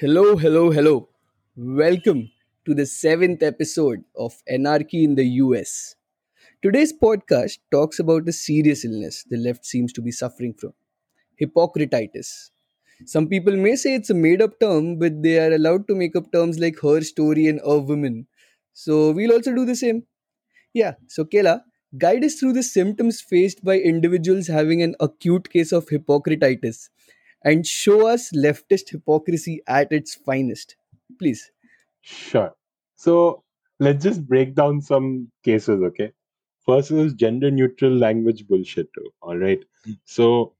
Hello, 0.00 0.34
hello, 0.34 0.70
hello. 0.70 1.10
Welcome 1.56 2.30
to 2.64 2.74
the 2.74 2.86
seventh 2.86 3.42
episode 3.42 4.02
of 4.16 4.32
Anarchy 4.48 5.04
in 5.04 5.14
the 5.14 5.26
US. 5.42 5.94
Today's 6.62 6.90
podcast 6.90 7.58
talks 7.70 7.98
about 7.98 8.26
a 8.26 8.32
serious 8.32 8.82
illness 8.86 9.26
the 9.28 9.36
left 9.36 9.66
seems 9.66 9.92
to 9.92 10.00
be 10.00 10.10
suffering 10.10 10.54
from 10.54 10.72
hypocrititis. 11.38 12.48
Some 13.04 13.28
people 13.28 13.54
may 13.54 13.76
say 13.76 13.94
it's 13.94 14.08
a 14.08 14.14
made 14.14 14.40
up 14.40 14.58
term, 14.58 14.98
but 14.98 15.22
they 15.22 15.38
are 15.38 15.52
allowed 15.52 15.86
to 15.88 15.94
make 15.94 16.16
up 16.16 16.32
terms 16.32 16.58
like 16.58 16.80
her 16.80 17.02
story 17.02 17.46
and 17.46 17.60
a 17.62 17.78
woman. 17.78 18.26
So 18.72 19.10
we'll 19.10 19.32
also 19.32 19.54
do 19.54 19.66
the 19.66 19.76
same. 19.76 20.04
Yeah, 20.72 20.94
so 21.08 21.26
Kela, 21.26 21.60
guide 21.98 22.24
us 22.24 22.36
through 22.36 22.54
the 22.54 22.62
symptoms 22.62 23.20
faced 23.20 23.62
by 23.62 23.78
individuals 23.78 24.46
having 24.46 24.80
an 24.80 24.94
acute 24.98 25.50
case 25.50 25.72
of 25.72 25.88
hypocrititis 25.90 26.88
and 27.44 27.66
show 27.66 28.06
us 28.06 28.30
leftist 28.32 28.90
hypocrisy 28.90 29.62
at 29.66 29.92
its 29.92 30.14
finest. 30.14 30.76
Please. 31.18 31.50
Sure. 32.02 32.54
So 32.96 33.44
let's 33.78 34.02
just 34.02 34.26
break 34.26 34.54
down 34.54 34.80
some 34.80 35.30
cases, 35.44 35.82
okay? 35.82 36.12
First 36.66 36.90
is 36.90 37.14
gender 37.14 37.50
neutral 37.50 37.92
language 37.96 38.46
bullshit. 38.46 38.92
too, 38.94 39.10
All 39.22 39.36
right. 39.36 39.60
So, 40.04 40.54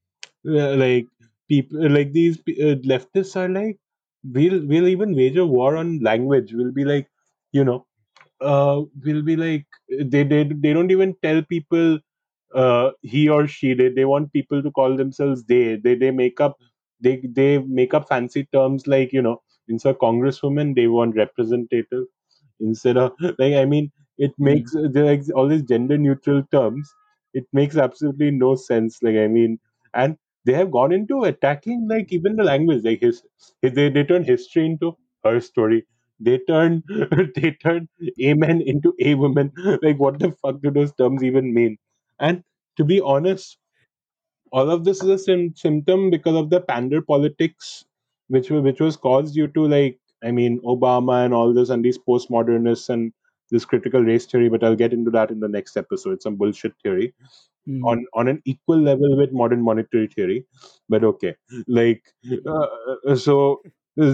uh, 0.48 0.74
like 0.76 1.06
people 1.48 1.90
like 1.90 2.12
these 2.12 2.38
uh, 2.40 2.76
leftists 2.92 3.36
are 3.36 3.48
like, 3.48 3.78
we'll 4.24 4.66
we'll 4.66 4.88
even 4.88 5.14
wage 5.14 5.36
a 5.36 5.46
war 5.46 5.76
on 5.76 6.00
language. 6.00 6.52
We'll 6.54 6.72
be 6.72 6.84
like, 6.84 7.08
you 7.52 7.64
know, 7.64 7.86
uh, 8.40 8.82
we'll 9.04 9.22
be 9.22 9.36
like 9.36 9.66
they 9.88 10.24
they 10.24 10.44
they 10.44 10.72
don't 10.72 10.90
even 10.90 11.14
tell 11.22 11.42
people 11.42 11.98
uh, 12.54 12.90
he 13.02 13.28
or 13.28 13.46
she. 13.46 13.74
They 13.74 13.88
they 13.90 14.04
want 14.04 14.32
people 14.32 14.62
to 14.62 14.70
call 14.70 14.96
themselves 14.96 15.44
they. 15.44 15.76
They 15.76 15.94
they 15.94 16.10
make 16.10 16.40
up 16.40 16.58
they 17.00 17.20
they 17.34 17.58
make 17.58 17.94
up 17.94 18.08
fancy 18.08 18.44
terms 18.52 18.86
like 18.86 19.12
you 19.12 19.22
know 19.22 19.40
instead 19.68 19.90
of 19.90 19.98
congresswoman 19.98 20.74
they 20.74 20.86
want 20.86 21.16
representative 21.16 22.04
instead 22.60 22.96
of 22.96 23.12
like 23.38 23.54
I 23.54 23.64
mean 23.64 23.90
it 24.18 24.32
hmm. 24.36 24.44
makes 24.44 24.72
there 24.74 25.06
like 25.06 25.22
all 25.34 25.48
these 25.48 25.62
gender 25.62 25.98
neutral 25.98 26.42
terms. 26.52 26.94
It 27.32 27.46
makes 27.52 27.76
absolutely 27.76 28.30
no 28.30 28.54
sense. 28.54 28.98
Like 29.02 29.16
I 29.16 29.26
mean, 29.28 29.58
and 29.94 30.16
they 30.44 30.52
have 30.54 30.70
gone 30.70 30.92
into 30.92 31.24
attacking 31.24 31.88
like 31.88 32.12
even 32.12 32.36
the 32.36 32.44
language. 32.44 32.84
Like 32.84 33.00
his, 33.00 33.22
his 33.62 33.72
they 33.72 33.88
they 33.88 34.04
turn 34.04 34.24
history 34.24 34.66
into 34.66 34.96
her 35.24 35.40
story. 35.40 35.86
They 36.18 36.38
turn 36.48 36.82
they 37.36 37.52
turn 37.62 37.88
amen 38.22 38.60
into 38.60 38.94
a 39.00 39.14
woman. 39.14 39.52
Like 39.82 39.98
what 39.98 40.18
the 40.18 40.32
fuck 40.42 40.60
do 40.62 40.70
those 40.70 40.92
terms 40.92 41.22
even 41.24 41.54
mean? 41.54 41.78
And 42.18 42.44
to 42.76 42.84
be 42.84 43.00
honest, 43.00 43.56
all 44.52 44.70
of 44.70 44.84
this 44.84 45.02
is 45.02 45.08
a 45.08 45.18
sim- 45.18 45.54
symptom 45.56 46.10
because 46.10 46.36
of 46.36 46.50
the 46.50 46.60
pander 46.60 47.00
politics 47.02 47.84
which 48.28 48.50
which 48.50 48.80
was 48.80 48.96
caused 48.96 49.34
due 49.34 49.48
to 49.48 49.66
like 49.66 49.98
i 50.24 50.30
mean 50.30 50.60
obama 50.74 51.24
and 51.24 51.34
all 51.34 51.52
this 51.54 51.70
and 51.70 51.84
these 51.84 51.98
postmodernists 51.98 52.88
and 52.88 53.12
this 53.50 53.64
critical 53.64 54.02
race 54.02 54.26
theory 54.26 54.48
but 54.48 54.62
i'll 54.64 54.76
get 54.84 54.92
into 54.92 55.10
that 55.10 55.30
in 55.30 55.40
the 55.40 55.48
next 55.48 55.76
episode 55.76 56.12
it's 56.12 56.24
some 56.24 56.36
bullshit 56.36 56.74
theory 56.82 57.12
Mhm. 57.68 57.82
on 57.90 58.04
on 58.14 58.28
an 58.28 58.40
equal 58.52 58.78
level 58.90 59.16
with 59.18 59.32
modern 59.32 59.62
monetary 59.62 60.06
theory 60.14 60.38
but 60.88 61.04
okay 61.04 61.34
like 61.78 62.02
uh, 62.46 62.66
uh, 63.06 63.14
so 63.16 63.60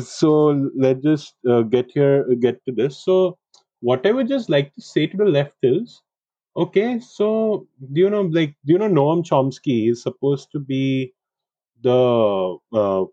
so 0.00 0.30
let's 0.84 1.02
just 1.02 1.34
uh, 1.48 1.62
get 1.62 1.90
here 1.92 2.24
get 2.46 2.58
to 2.66 2.72
this 2.80 2.98
so 3.04 3.38
what 3.80 4.06
i 4.06 4.12
would 4.12 4.28
just 4.28 4.50
like 4.56 4.72
to 4.74 4.82
say 4.82 5.06
to 5.06 5.16
the 5.16 5.24
left 5.38 5.54
is 5.62 6.02
Okay, 6.56 6.98
so 7.00 7.68
do 7.92 8.00
you 8.00 8.10
know, 8.10 8.22
like, 8.22 8.56
do 8.64 8.72
you 8.72 8.78
know 8.78 8.88
Noam 8.88 9.22
Chomsky 9.24 9.90
is 9.90 10.02
supposed 10.02 10.50
to 10.52 10.58
be 10.58 11.14
the 11.82 12.58
uh, 12.72 13.04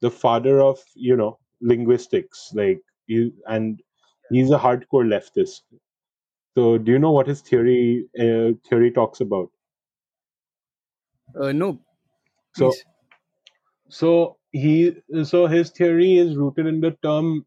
the 0.00 0.10
father 0.10 0.60
of 0.62 0.78
you 0.94 1.16
know 1.16 1.38
linguistics, 1.60 2.52
like, 2.54 2.82
you, 3.06 3.32
and 3.46 3.82
he's 4.30 4.50
a 4.50 4.58
hardcore 4.58 5.06
leftist. 5.14 5.62
So, 6.56 6.78
do 6.78 6.92
you 6.92 6.98
know 7.00 7.12
what 7.12 7.28
his 7.28 7.42
theory 7.42 8.08
uh, 8.18 8.52
theory 8.68 8.92
talks 8.92 9.20
about? 9.20 9.50
Uh, 11.34 11.52
no, 11.52 11.78
So, 12.52 12.72
please. 12.72 12.84
so 13.88 14.38
he 14.52 14.94
so 15.24 15.46
his 15.46 15.70
theory 15.70 16.16
is 16.16 16.36
rooted 16.36 16.66
in 16.66 16.80
the 16.80 16.92
term 17.02 17.46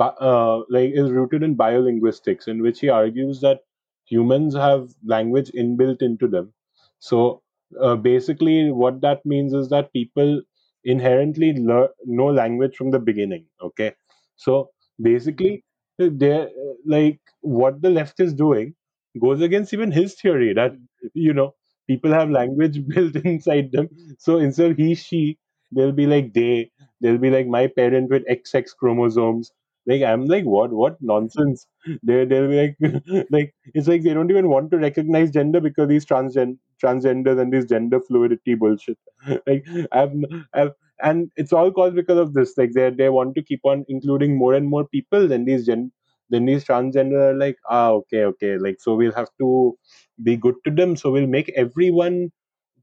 uh, 0.00 0.58
like 0.68 0.90
is 0.92 1.10
rooted 1.10 1.42
in 1.42 1.56
biolinguistics 1.56 2.48
in 2.48 2.62
which 2.62 2.80
he 2.80 2.88
argues 2.88 3.40
that 3.40 3.60
humans 4.06 4.54
have 4.54 4.90
language 5.04 5.50
inbuilt 5.52 6.02
into 6.02 6.28
them. 6.28 6.52
So 6.98 7.42
uh, 7.80 7.96
basically 7.96 8.70
what 8.70 9.00
that 9.02 9.24
means 9.26 9.52
is 9.54 9.68
that 9.70 9.92
people 9.92 10.42
inherently 10.84 11.52
learn 11.54 11.88
know 12.04 12.26
language 12.26 12.76
from 12.76 12.90
the 12.90 12.98
beginning 12.98 13.46
okay? 13.62 13.92
So 14.36 14.70
basically 15.02 15.64
they're 15.98 16.48
like 16.86 17.20
what 17.40 17.80
the 17.82 17.90
left 17.90 18.20
is 18.20 18.34
doing 18.34 18.74
goes 19.20 19.40
against 19.40 19.72
even 19.72 19.90
his 19.92 20.14
theory 20.14 20.52
that 20.54 20.72
you 21.14 21.32
know 21.32 21.54
people 21.88 22.12
have 22.12 22.30
language 22.30 22.86
built 22.94 23.16
inside 23.16 23.72
them. 23.72 23.88
So 24.18 24.38
instead 24.38 24.72
of 24.72 24.76
he 24.76 24.94
she 24.94 25.38
they'll 25.72 25.92
be 25.92 26.06
like 26.06 26.32
they 26.34 26.70
they'll 27.00 27.18
be 27.18 27.30
like 27.30 27.46
my 27.46 27.66
parent 27.66 28.10
with 28.10 28.24
xx 28.26 28.74
chromosomes. 28.78 29.52
Like 29.86 30.02
i'm 30.02 30.26
like 30.26 30.44
what 30.44 30.72
what 30.72 30.96
nonsense 31.00 31.66
they 32.02 32.24
they'll 32.24 32.48
be 32.48 32.56
like 32.62 33.26
like 33.30 33.54
it's 33.74 33.88
like 33.88 34.02
they 34.02 34.14
don't 34.14 34.30
even 34.30 34.48
want 34.48 34.70
to 34.70 34.78
recognize 34.78 35.30
gender 35.30 35.60
because 35.60 35.88
these 35.88 36.06
transgen 36.06 36.58
transgenders 36.82 37.40
and 37.40 37.52
this 37.52 37.64
gender 37.66 38.00
fluidity 38.00 38.54
bullshit. 38.54 38.98
Like 39.46 39.66
i've 39.92 40.12
i've 40.54 40.72
and 41.02 41.30
it's 41.36 41.52
all 41.52 41.70
caused 41.72 41.94
because 41.96 42.18
of 42.18 42.32
this. 42.34 42.56
Like 42.56 42.72
they 42.72 42.90
they 42.90 43.08
want 43.08 43.34
to 43.36 43.42
keep 43.42 43.60
on 43.64 43.84
including 43.88 44.36
more 44.36 44.54
and 44.54 44.68
more 44.68 44.86
people 44.86 45.28
then 45.28 45.44
these 45.44 45.66
gen 45.66 45.92
then 46.30 46.46
these 46.46 46.64
transgender 46.64 47.20
are 47.30 47.34
like 47.38 47.56
ah 47.70 47.90
okay 48.00 48.24
okay 48.24 48.58
like 48.58 48.80
so 48.80 48.94
we'll 48.94 49.12
have 49.12 49.28
to 49.40 49.76
be 50.22 50.36
good 50.36 50.54
to 50.64 50.70
them. 50.70 50.96
So 50.96 51.10
we'll 51.10 51.26
make 51.26 51.50
everyone 51.56 52.32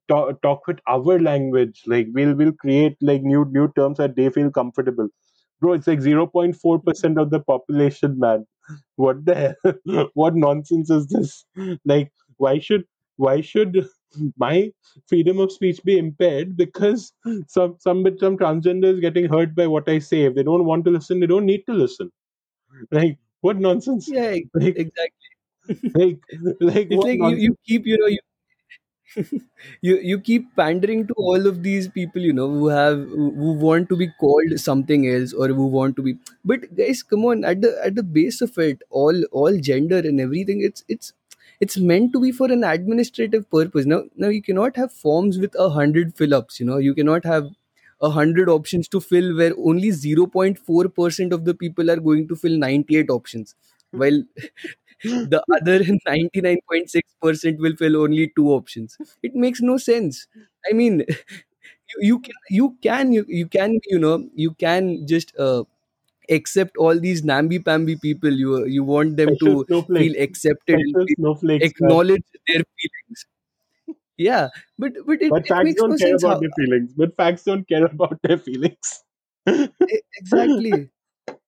talk, 0.09 0.41
talk 0.41 0.67
with 0.67 0.79
our 0.87 1.19
language. 1.19 1.83
Like 1.87 2.07
we'll 2.13 2.35
we'll 2.35 2.53
create 2.53 2.97
like 3.01 3.23
new 3.23 3.45
new 3.51 3.71
terms 3.75 3.97
that 3.97 4.15
they 4.15 4.29
feel 4.29 4.51
comfortable 4.51 5.09
bro 5.63 5.73
it's 5.73 5.87
like 5.87 5.99
0.4% 5.99 7.21
of 7.21 7.29
the 7.29 7.39
population 7.39 8.19
man. 8.19 8.45
What 8.95 9.25
the 9.25 9.35
hell 9.35 10.09
what 10.13 10.35
nonsense 10.35 10.89
is 10.89 11.07
this? 11.07 11.45
Like 11.85 12.11
why 12.37 12.59
should 12.59 12.85
why 13.17 13.41
should 13.41 13.87
my 14.37 14.71
freedom 15.07 15.39
of 15.39 15.51
speech 15.51 15.83
be 15.83 15.97
impaired 15.97 16.55
because 16.57 17.13
some 17.47 17.75
some 17.79 18.03
bit 18.03 18.19
some 18.19 18.37
transgender 18.37 18.93
is 18.93 18.99
getting 18.99 19.29
hurt 19.35 19.55
by 19.55 19.67
what 19.67 19.89
i 19.89 19.99
say? 19.99 20.23
If 20.23 20.35
they 20.35 20.43
don't 20.43 20.65
want 20.65 20.85
to 20.85 20.91
listen 20.97 21.19
they 21.19 21.31
don't 21.35 21.51
need 21.53 21.65
to 21.67 21.73
listen. 21.83 22.11
Like 22.91 23.17
what 23.41 23.59
nonsense? 23.59 24.09
Yeah, 24.09 24.37
like 24.53 24.77
exactly. 24.85 25.29
like 25.95 26.19
like 26.59 26.87
it's 26.91 27.03
like 27.03 27.19
you, 27.19 27.35
you 27.47 27.57
keep, 27.65 27.85
you 27.85 27.97
know, 27.97 28.07
you, 28.07 28.19
you 29.81 29.97
you 29.97 30.19
keep 30.19 30.55
pandering 30.55 31.07
to 31.07 31.13
all 31.17 31.47
of 31.47 31.63
these 31.63 31.87
people, 31.87 32.21
you 32.21 32.33
know, 32.33 32.47
who 32.49 32.67
have 32.67 32.99
who 32.99 33.31
who 33.35 33.53
want 33.53 33.89
to 33.89 33.95
be 33.95 34.07
called 34.19 34.59
something 34.59 35.07
else 35.07 35.33
or 35.33 35.47
who 35.47 35.67
want 35.67 35.95
to 35.97 36.01
be. 36.01 36.17
But 36.43 36.75
guys, 36.75 37.03
come 37.03 37.25
on, 37.25 37.43
at 37.43 37.61
the 37.61 37.73
at 37.83 37.95
the 37.95 38.03
base 38.03 38.41
of 38.41 38.57
it, 38.57 38.81
all 38.89 39.23
all 39.31 39.59
gender 39.59 39.97
and 39.97 40.19
everything, 40.19 40.61
it's 40.61 40.83
it's 40.87 41.13
it's 41.59 41.77
meant 41.77 42.13
to 42.13 42.19
be 42.19 42.31
for 42.31 42.51
an 42.51 42.63
administrative 42.63 43.49
purpose. 43.49 43.85
Now 43.85 44.03
now 44.15 44.29
you 44.29 44.41
cannot 44.41 44.75
have 44.77 44.91
forms 44.91 45.37
with 45.37 45.55
a 45.57 45.69
hundred 45.69 46.15
fill-ups. 46.15 46.59
You 46.59 46.65
know, 46.65 46.77
you 46.77 46.95
cannot 46.95 47.25
have 47.25 47.51
a 48.01 48.09
hundred 48.09 48.49
options 48.49 48.87
to 48.89 48.99
fill 48.99 49.35
where 49.37 49.53
only 49.57 49.89
0.4% 49.89 51.31
of 51.31 51.45
the 51.45 51.53
people 51.53 51.89
are 51.89 52.01
going 52.07 52.27
to 52.27 52.35
fill 52.35 52.57
98 52.57 53.09
options 53.09 53.55
hmm. 53.91 53.99
while 53.99 54.23
the 55.03 55.43
other 55.55 55.83
99.6% 56.07 57.59
will 57.59 57.75
fill 57.75 57.97
only 57.97 58.31
two 58.35 58.49
options. 58.51 58.97
It 59.21 59.35
makes 59.35 59.61
no 59.61 59.77
sense. 59.77 60.27
I 60.69 60.73
mean 60.73 61.05
you, 62.01 62.01
you 62.01 62.19
can 62.19 62.35
you 62.49 62.77
can 62.81 63.11
you, 63.13 63.25
you 63.27 63.47
can 63.47 63.79
you 63.87 63.99
know 63.99 64.27
you 64.35 64.53
can 64.55 65.07
just 65.07 65.35
uh, 65.37 65.63
accept 66.29 66.77
all 66.77 66.99
these 66.99 67.23
namby-pamby 67.23 67.97
people. 67.97 68.31
You 68.31 68.65
you 68.65 68.83
want 68.83 69.17
them 69.17 69.35
special 69.35 69.65
to 69.65 69.65
feel 69.95 70.13
accepted 70.21 70.79
snowflakes 71.17 71.65
acknowledge 71.69 72.23
their 72.47 72.63
feelings. 72.77 73.25
Yeah 74.17 74.49
but 74.77 74.93
but 75.05 75.21
it, 75.21 75.29
But 75.29 75.47
facts 75.47 75.63
makes 75.63 75.83
no 75.85 75.95
don't 75.95 75.97
care 75.97 76.07
sense 76.07 76.23
about 76.23 76.39
how 76.39 76.39
their 76.39 76.51
feelings. 76.51 76.93
But 76.93 77.15
facts 77.17 77.43
don't 77.43 77.67
care 77.67 77.85
about 77.93 78.19
their 78.23 78.37
feelings. 78.37 79.03
exactly 80.17 80.89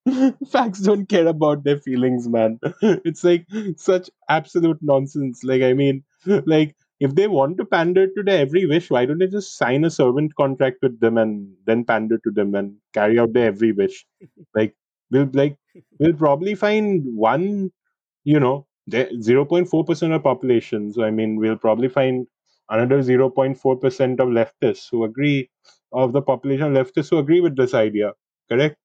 facts 0.52 0.80
don't 0.82 1.08
care 1.10 1.28
about 1.28 1.64
their 1.64 1.78
feelings, 1.80 2.28
man. 2.28 2.60
It's 2.82 3.24
like 3.24 3.46
such 3.78 4.10
absolute 4.30 4.78
nonsense. 4.82 5.44
Like, 5.44 5.62
I 5.62 5.74
mean, 5.74 6.04
like, 6.46 6.76
if 7.00 7.14
they 7.16 7.28
want 7.28 7.58
to 7.58 7.66
pander 7.66 8.08
to 8.08 8.24
their 8.24 8.40
every 8.40 8.66
wish, 8.66 8.90
why 8.90 9.06
don't 9.06 9.18
they 9.18 9.28
just 9.28 9.58
sign 9.58 9.84
a 9.84 9.90
servant 9.90 10.34
contract 10.36 10.78
with 10.82 11.00
them 11.00 11.18
and 11.18 11.54
then 11.66 11.84
pander 11.84 12.18
to 12.24 12.32
them 12.32 12.56
and 12.56 12.76
carry 12.94 13.20
out 13.20 13.34
their 13.34 13.48
every 13.48 13.72
wish? 13.74 14.06
Like, 14.54 14.76
we'll 15.12 15.30
like 15.34 15.58
we'll 16.00 16.14
probably 16.14 16.56
find 16.56 17.04
one 17.16 17.72
you 18.26 18.40
know, 18.40 18.68
the 18.88 19.06
0.4% 19.20 20.16
of 20.16 20.24
population. 20.24 20.94
So, 20.94 21.04
I 21.04 21.12
mean, 21.12 21.38
we'll 21.38 21.58
probably 21.58 21.90
find 21.90 22.28
another 22.70 23.02
0.4% 23.04 24.20
of 24.20 24.30
leftists 24.30 24.90
who 24.92 25.06
agree, 25.06 25.50
of 25.94 26.14
the 26.14 26.22
population 26.22 26.76
of 26.76 26.88
leftists 26.88 27.10
who 27.10 27.20
agree 27.20 27.42
with 27.42 27.56
this 27.58 27.74
idea. 27.74 28.14
Correct? 28.52 28.78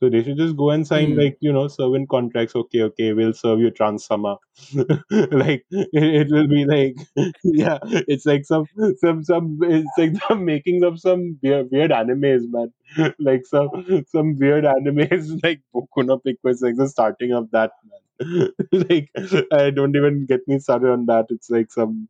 So 0.00 0.08
they 0.08 0.22
should 0.22 0.36
just 0.36 0.56
go 0.56 0.70
and 0.70 0.86
sign 0.86 1.12
Hmm. 1.12 1.18
like 1.18 1.36
you 1.40 1.52
know 1.52 1.66
servant 1.68 2.08
contracts. 2.08 2.54
Okay, 2.54 2.82
okay, 2.82 3.12
we'll 3.12 3.32
serve 3.32 3.58
you 3.60 3.70
trans 3.70 4.04
summer. 4.04 4.36
like 5.10 5.64
it, 5.70 5.88
it 5.92 6.28
will 6.30 6.46
be 6.48 6.64
like 6.64 6.96
yeah, 7.44 7.78
it's 8.14 8.26
like 8.26 8.44
some 8.44 8.64
some 8.98 9.24
some 9.24 9.58
it's 9.62 9.90
like 9.98 10.12
the 10.28 10.36
making 10.36 10.84
of 10.84 11.00
some 11.00 11.38
weird, 11.42 11.68
weird 11.72 11.90
animes, 11.90 12.42
man. 12.50 12.72
like 13.18 13.44
some 13.46 13.70
some 14.08 14.36
weird 14.38 14.64
animes 14.64 15.40
like 15.42 15.60
Boku 15.74 16.06
no 16.06 16.18
Pico 16.18 16.48
is 16.48 16.62
like 16.62 16.76
the 16.76 16.88
starting 16.88 17.32
of 17.32 17.50
that, 17.50 17.72
man. 18.20 18.50
like 18.72 19.10
I 19.52 19.70
don't 19.70 19.96
even 19.96 20.26
get 20.26 20.40
me 20.46 20.58
started 20.58 20.90
on 20.90 21.06
that. 21.06 21.26
It's 21.30 21.50
like 21.50 21.70
some 21.72 22.08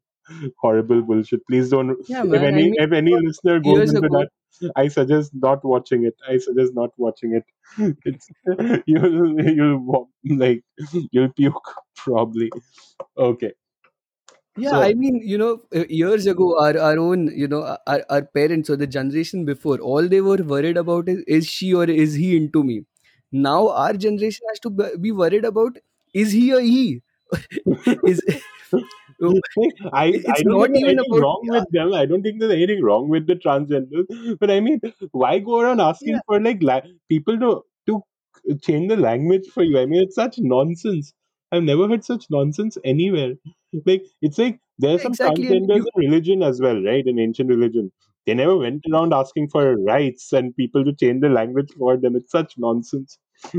horrible 0.59 1.03
bullshit. 1.03 1.47
Please 1.47 1.71
don't. 1.71 1.97
Yeah, 2.09 2.25
If 2.31 2.43
man. 2.43 2.45
I 2.45 2.49
any 2.49 2.63
mean, 2.63 2.75
if 2.79 2.93
any 2.93 3.17
listener 3.17 3.61
goes 3.61 3.87
into 3.89 4.07
ago, 4.07 4.09
that, 4.09 4.29
I 4.77 4.89
suggest 4.89 5.33
not 5.35 5.65
watching 5.65 6.05
it. 6.05 6.17
I 6.29 6.39
suggest 6.39 6.75
not 6.75 6.91
watching 6.97 7.35
it. 7.35 7.45
It's 8.05 8.29
you'll 8.87 9.41
you'll 9.41 10.09
like 10.25 10.65
you'll 11.13 11.33
puke 11.33 11.75
probably. 11.97 12.51
Okay, 13.17 13.53
yeah, 14.59 14.79
I 14.79 14.95
mean, 14.95 15.21
you 15.25 15.39
know, 15.39 15.63
uh, 15.75 15.85
years 15.89 16.27
ago, 16.27 16.59
our, 16.61 16.77
our 16.77 16.99
own, 16.99 17.29
you 17.37 17.47
know, 17.47 17.77
our, 17.87 18.03
our 18.11 18.23
parents 18.23 18.69
or 18.69 18.77
the 18.77 18.89
generation 18.89 19.45
before, 19.45 19.79
all 19.79 20.09
they 20.09 20.21
were 20.21 20.39
worried 20.39 20.77
about 20.77 21.09
is, 21.09 21.23
is 21.29 21.47
she 21.47 21.73
or 21.75 21.85
is 21.85 22.15
he 22.15 22.37
into 22.37 22.65
me? 22.65 22.85
Now, 23.31 23.69
our 23.69 23.93
generation 23.93 24.47
has 24.51 24.59
to 24.61 24.71
be 24.99 25.13
worried 25.13 25.45
about 25.45 25.79
is 26.13 26.33
he 26.33 26.53
or 26.53 26.61
he? 26.61 27.03
is 28.05 28.21
I 29.93 30.05
I 30.29 30.39
it's 30.39 30.43
don't 30.43 30.59
not 30.59 30.71
think 30.71 30.75
there's 30.75 30.85
even 30.85 30.99
anything 30.99 31.19
about 31.19 31.21
wrong 31.21 31.41
with 31.45 31.65
them. 31.71 31.93
I 31.93 32.07
don't 32.07 32.23
think 32.23 32.41
there's 32.41 32.53
anything 32.53 32.83
wrong 32.83 33.09
with 33.09 33.27
the 33.27 33.35
transgenders. 33.35 34.39
But 34.39 34.51
I 34.51 34.61
mean, 34.61 34.81
why 35.13 35.39
go 35.41 35.61
around 35.61 35.81
yeah, 36.01 36.19
asking 36.19 36.21
for 36.27 36.41
like 36.41 36.63
la- 36.63 36.81
people 37.09 37.39
to 37.39 37.63
to 37.89 38.03
change 38.63 38.89
the 38.89 38.97
language 38.97 39.47
for 39.53 39.63
you? 39.63 39.79
I 39.79 39.87
mean, 39.87 40.03
it's 40.03 40.15
such 40.15 40.39
nonsense. 40.39 41.13
I've 41.51 41.63
never 41.65 41.89
heard 41.89 42.05
such 42.05 42.27
nonsense 42.31 42.79
anywhere. 42.85 43.35
Like 43.87 44.05
it's 44.23 44.39
like 44.39 44.61
there 44.79 44.91
are 44.91 44.99
yeah, 44.99 45.03
some 45.03 45.13
exactly. 45.13 45.45
Transgenders 45.45 45.77
you 45.77 45.87
in 45.97 46.11
religion 46.11 46.43
as 46.43 46.61
well, 46.61 46.81
right? 46.83 47.07
In 47.07 47.19
ancient 47.19 47.49
religion, 47.49 47.91
they 48.27 48.35
never 48.35 48.57
went 48.57 48.85
around 48.93 49.13
asking 49.13 49.49
for 49.49 49.77
rights 49.83 50.33
and 50.33 50.55
people 50.55 50.85
to 50.85 50.95
change 50.95 51.23
the 51.23 51.29
language 51.29 51.73
for 51.77 51.97
them. 51.97 52.15
It's 52.15 52.31
such 52.31 52.55
nonsense. 52.59 53.19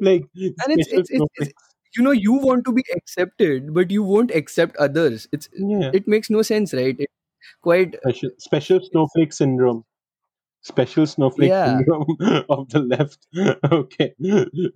like 0.00 0.24
and 0.34 0.72
it's 0.76 0.88
it's 0.92 1.10
it's, 1.10 1.26
it's. 1.36 1.52
You 1.96 2.02
know 2.02 2.10
you 2.10 2.32
want 2.32 2.64
to 2.64 2.72
be 2.72 2.84
accepted 2.94 3.74
but 3.74 3.90
you 3.90 4.02
won't 4.02 4.30
accept 4.30 4.76
others. 4.76 5.28
It's 5.32 5.48
Yeah, 5.54 5.90
it 5.92 6.08
makes 6.08 6.30
no 6.30 6.42
sense 6.42 6.74
right? 6.74 6.96
It 6.98 7.10
quite 7.62 7.96
special 8.02 8.30
special 8.38 8.80
snowflake 8.82 9.32
syndrome. 9.32 9.84
special 10.62 11.06
snowflake 11.06 11.48
yeah. 11.50 11.78
syndrome 11.78 12.16
of 12.50 12.68
the 12.70 12.80
left. 12.80 13.26
okay, 13.72 14.14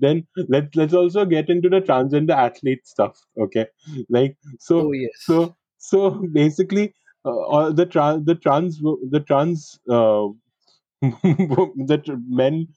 then 0.01 0.27
let's 0.49 0.75
let's 0.75 0.95
also 0.95 1.25
get 1.25 1.49
into 1.49 1.69
the 1.69 1.81
transgender 1.81 2.37
athlete 2.37 2.87
stuff. 2.87 3.19
Okay, 3.39 3.67
like 4.09 4.37
so 4.59 4.89
oh 4.89 4.93
yes. 4.93 5.11
so 5.19 5.57
so 5.79 6.11
basically, 6.33 6.95
uh, 7.25 7.31
all 7.31 7.73
the 7.73 7.87
trans 7.87 8.25
the 8.25 8.35
trans 8.35 8.81
the 8.81 9.23
trans 9.27 9.79
uh, 9.91 10.29
the 11.03 12.01
tr- 12.05 12.13
men 12.29 12.69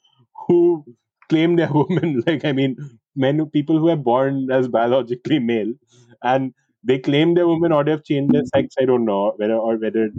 who 0.47 0.83
claim 1.29 1.55
they're 1.55 1.71
women, 1.71 2.23
like 2.27 2.43
I 2.45 2.51
mean, 2.51 2.75
men 3.15 3.45
people 3.49 3.79
who 3.79 3.89
are 3.89 3.95
born 3.95 4.49
as 4.51 4.67
biologically 4.67 5.39
male, 5.39 5.73
and 6.23 6.53
they 6.83 6.99
claim 6.99 7.33
they're 7.33 7.47
women 7.47 7.71
or 7.71 7.83
they've 7.83 8.03
changed 8.03 8.33
their 8.33 8.45
sex. 8.53 8.75
I 8.79 8.85
don't 8.85 9.05
know 9.05 9.33
whether 9.37 9.55
or 9.55 9.77
whether 9.77 10.09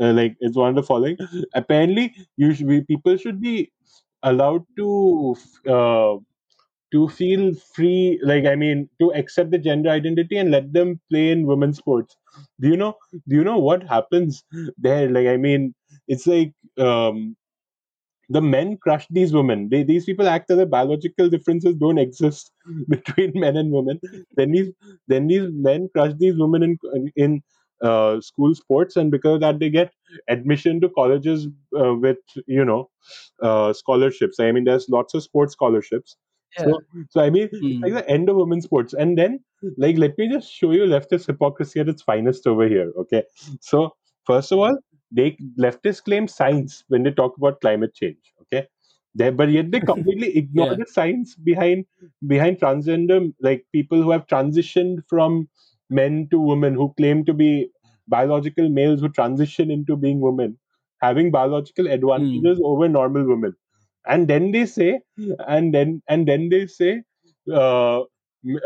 uh, 0.00 0.12
like 0.12 0.36
it's 0.40 0.56
one 0.56 0.70
of 0.70 0.74
the 0.76 0.82
following. 0.82 1.16
Apparently, 1.54 2.14
you 2.36 2.54
should 2.54 2.68
be, 2.68 2.82
people 2.82 3.16
should 3.16 3.40
be 3.40 3.72
allowed 4.22 4.64
to 4.78 5.36
uh, 5.68 6.16
to 6.92 7.08
feel 7.08 7.54
free. 7.74 8.20
Like 8.22 8.44
I 8.46 8.54
mean, 8.56 8.88
to 9.00 9.12
accept 9.14 9.50
the 9.50 9.58
gender 9.58 9.90
identity 9.90 10.36
and 10.38 10.50
let 10.50 10.72
them 10.72 11.00
play 11.10 11.30
in 11.30 11.46
women's 11.46 11.78
sports. 11.78 12.16
Do 12.60 12.68
you 12.68 12.76
know? 12.76 12.96
Do 13.28 13.36
you 13.36 13.44
know 13.44 13.58
what 13.58 13.82
happens 13.84 14.44
there? 14.78 15.08
Like 15.10 15.26
I 15.26 15.36
mean, 15.36 15.74
it's 16.08 16.26
like 16.26 16.52
um, 16.78 17.36
the 18.28 18.40
men 18.42 18.76
crush 18.78 19.06
these 19.10 19.32
women. 19.32 19.68
They, 19.70 19.82
these 19.82 20.04
people 20.04 20.28
act 20.28 20.50
as 20.50 20.58
if 20.58 20.70
biological 20.70 21.28
differences 21.28 21.74
don't 21.74 21.98
exist 21.98 22.52
between 22.88 23.32
men 23.34 23.56
and 23.56 23.72
women. 23.72 24.00
Then 24.36 24.52
these 24.52 24.72
then 25.08 25.26
these 25.28 25.48
men 25.52 25.88
crush 25.94 26.12
these 26.18 26.34
women 26.38 26.62
in 26.62 27.12
in 27.16 27.42
uh, 27.82 28.20
school 28.20 28.54
sports, 28.54 28.96
and 28.96 29.10
because 29.10 29.36
of 29.36 29.40
that, 29.40 29.58
they 29.60 29.70
get 29.70 29.92
admission 30.28 30.80
to 30.80 30.88
colleges 30.90 31.48
uh, 31.78 31.94
with 31.94 32.18
you 32.46 32.64
know 32.64 32.90
uh, 33.42 33.72
scholarships. 33.72 34.40
I 34.40 34.52
mean, 34.52 34.64
there's 34.64 34.88
lots 34.88 35.14
of 35.14 35.22
sports 35.22 35.52
scholarships. 35.52 36.16
yeah 36.58 36.66
So, 36.66 36.80
so 37.10 37.20
I 37.20 37.30
mean, 37.30 37.50
it's 37.52 37.80
like 37.84 37.92
Hmm. 37.92 38.00
the 38.04 38.08
end 38.10 38.28
of 38.28 38.36
women's 38.36 38.64
sports. 38.64 38.94
And 38.94 39.18
then, 39.18 39.40
like, 39.76 39.98
let 39.98 40.16
me 40.18 40.28
just 40.32 40.50
show 40.52 40.70
you 40.72 40.82
leftist 40.84 41.26
hypocrisy 41.26 41.80
at 41.80 41.88
its 41.88 42.02
finest 42.02 42.46
over 42.46 42.68
here. 42.68 42.92
Okay, 43.00 43.24
so 43.60 43.90
first 44.26 44.52
of 44.52 44.58
all, 44.58 44.76
they 45.10 45.36
leftists 45.58 46.02
claim 46.02 46.28
science 46.28 46.84
when 46.88 47.02
they 47.02 47.10
talk 47.10 47.36
about 47.36 47.60
climate 47.60 47.94
change. 47.94 48.32
Okay, 48.42 48.66
they, 49.14 49.30
but 49.30 49.50
yet 49.50 49.70
they 49.70 49.80
completely 49.92 50.36
ignore 50.36 50.68
yeah 50.68 50.74
the 50.74 50.86
science 50.86 51.34
behind 51.34 51.84
behind 52.26 52.58
transgender, 52.58 53.32
like 53.40 53.64
people 53.72 54.02
who 54.02 54.10
have 54.10 54.26
transitioned 54.26 55.02
from 55.08 55.48
men 55.90 56.28
to 56.30 56.40
women, 56.40 56.74
who 56.74 56.92
claim 56.96 57.24
to 57.24 57.32
be 57.32 57.70
biological 58.08 58.68
males 58.68 59.00
who 59.00 59.08
transition 59.08 59.70
into 59.70 59.96
being 59.96 60.20
women, 60.20 60.58
having 61.00 61.30
biological 61.30 61.86
advantages 61.88 62.60
over 62.64 62.88
normal 62.88 63.24
women. 63.26 63.54
And 64.06 64.28
then 64.28 64.52
they 64.52 64.66
say, 64.66 65.00
and 65.48 65.74
then 65.74 66.02
and 66.08 66.28
then 66.28 66.48
they 66.48 66.66
say, 66.66 67.02
uh, 67.52 68.02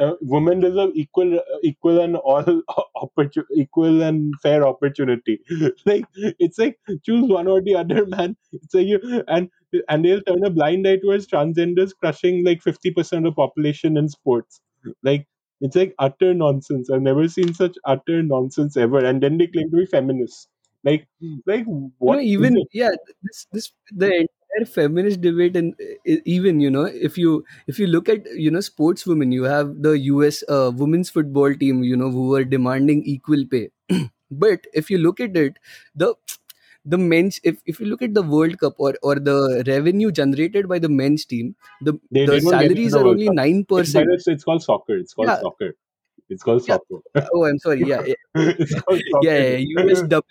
uh, 0.01 0.15
women 0.21 0.61
deserve 0.61 0.91
equal, 0.95 1.41
equal 1.63 2.01
and 2.01 2.17
all 2.17 2.43
opportu- 2.97 3.45
equal 3.55 4.03
and 4.03 4.35
fair 4.43 4.67
opportunity. 4.67 5.41
like 5.87 6.05
it's 6.17 6.59
like 6.59 6.79
choose 7.05 7.29
one 7.29 7.47
or 7.49 7.61
the 7.61 7.75
other, 7.77 8.07
man. 8.07 8.37
It's 8.53 8.75
like 8.75 8.87
you 8.87 9.25
and 9.29 9.51
and 9.89 10.05
they'll 10.05 10.23
turn 10.23 10.45
a 10.45 10.51
blind 10.51 10.87
eye 10.87 10.97
towards 10.97 11.27
transgenders 11.27 11.93
crushing 11.97 12.45
like 12.45 12.63
fifty 12.63 12.91
percent 12.91 13.27
of 13.27 13.33
the 13.33 13.37
population 13.37 13.97
in 13.97 14.09
sports. 14.09 14.61
Like 15.03 15.27
it's 15.61 15.77
like 15.77 15.95
utter 15.99 16.35
nonsense. 16.35 16.91
I've 16.91 17.03
never 17.03 17.29
seen 17.29 17.55
such 17.55 17.77
utter 17.85 18.23
nonsense 18.23 18.77
ever. 18.77 19.05
And 19.05 19.23
then 19.23 19.39
they 19.39 19.47
claim 19.47 19.71
to 19.71 19.77
be 19.77 19.87
feminists. 19.87 20.49
Like, 20.83 21.07
like 21.47 21.67
know 21.67 22.21
even 22.21 22.57
yeah 22.73 22.91
this 23.23 23.47
this 23.53 23.73
the 23.93 24.27
entire 24.57 24.67
feminist 24.67 25.21
debate 25.21 25.57
and 25.57 25.75
even 26.05 26.61
you 26.61 26.71
know 26.71 26.85
if 26.85 27.19
you 27.19 27.45
if 27.67 27.79
you 27.79 27.87
look 27.87 28.09
at 28.09 28.27
you 28.35 28.51
know 28.51 28.59
sportswomen 28.59 29.33
you 29.33 29.45
have 29.45 29.83
the 29.83 29.95
us 29.99 30.43
uh, 30.49 30.71
women's 30.75 31.11
football 31.11 31.55
team 31.55 31.83
you 31.83 31.97
know 31.97 32.11
who 32.11 32.35
are 32.35 32.45
demanding 32.45 33.03
equal 33.05 33.45
pay. 33.51 33.71
But 34.33 34.67
if 34.73 34.91
you 34.91 34.99
look 34.99 35.19
at 35.19 35.37
it 35.37 35.59
the 35.95 36.15
the 36.85 36.97
men's 36.97 37.41
if, 37.43 37.61
if 37.67 37.81
you 37.81 37.87
look 37.87 38.01
at 38.03 38.15
the 38.15 38.23
world 38.23 38.59
cup 38.59 38.75
or 38.79 38.95
or 39.03 39.17
the 39.17 39.65
revenue 39.67 40.11
generated 40.11 40.69
by 40.69 40.79
the 40.79 40.89
men's 40.89 41.25
team 41.25 41.55
the 41.83 41.93
They, 42.11 42.27
the 42.27 42.33
they 42.33 42.41
don't 42.41 42.51
get 42.53 42.71
into 42.71 42.91
salaries 42.91 42.93
the 42.93 42.99
are 43.01 43.07
only 43.07 43.27
Cup. 43.27 43.37
9% 43.37 43.93
the 43.93 44.15
it's, 44.15 44.29
it's 44.29 44.45
called 44.45 44.63
soccer. 44.63 44.97
It's 44.97 45.13
called 45.13 45.29
yeah. 45.29 45.41
soccer. 45.41 45.77
It's 46.29 46.43
called 46.43 46.63
yeah. 46.67 46.77
soccer. 46.77 47.29
oh 47.35 47.45
i'm 47.45 47.59
sorry. 47.59 47.83
Yeah 47.85 48.03
yeah. 48.07 48.15
It's 48.35 48.81
called 48.81 49.03
yeah, 49.23 49.39
yeah, 49.39 49.57
yeah, 49.57 49.83
usw 49.83 50.23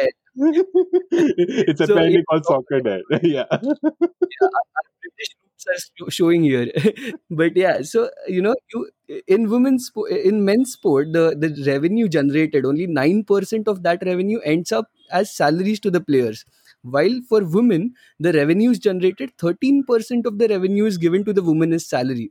yeah 0.00 0.06
it's 1.10 1.80
so 1.80 1.84
apparently 1.84 2.22
called 2.24 2.44
soccer 2.44 2.80
there. 2.82 3.00
yeah. 3.22 3.44
yeah, 3.50 4.48
our 4.48 4.84
British 5.02 5.34
roots 5.42 5.66
are 6.06 6.10
showing 6.10 6.44
here. 6.44 6.70
but 7.30 7.56
yeah, 7.56 7.82
so 7.82 8.10
you 8.28 8.42
know, 8.42 8.54
you 8.72 8.88
in 9.26 9.48
women's 9.50 9.90
in 10.10 10.44
men's 10.44 10.72
sport, 10.72 11.12
the 11.12 11.34
the 11.36 11.50
revenue 11.66 12.08
generated 12.08 12.64
only 12.64 12.86
nine 12.86 13.24
percent 13.24 13.66
of 13.68 13.82
that 13.82 14.02
revenue 14.04 14.38
ends 14.44 14.70
up 14.70 14.86
as 15.10 15.34
salaries 15.34 15.80
to 15.80 15.90
the 15.90 16.00
players. 16.00 16.44
While 16.82 17.20
for 17.28 17.44
women, 17.44 17.94
the 18.20 18.32
revenues 18.32 18.78
generated 18.78 19.32
thirteen 19.38 19.84
percent 19.84 20.26
of 20.26 20.38
the 20.38 20.48
revenue 20.48 20.84
is 20.86 20.98
given 20.98 21.24
to 21.24 21.32
the 21.32 21.42
woman 21.42 21.72
as 21.72 21.86
salary. 21.86 22.30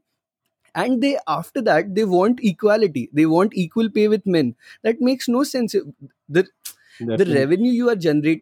And 0.76 1.02
they 1.02 1.18
after 1.28 1.62
that 1.64 1.96
they 1.96 2.06
want 2.06 2.40
equality. 2.44 3.10
They 3.12 3.26
want 3.26 3.54
equal 3.56 3.90
pay 3.90 4.08
with 4.08 4.26
men. 4.26 4.56
That 4.84 5.02
makes 5.02 5.28
no 5.28 5.44
sense. 5.44 5.76
The 6.30 6.48
the 7.00 7.26
revenue 7.26 7.72
you 7.72 7.90
are 7.90 7.96
generating 7.96 8.42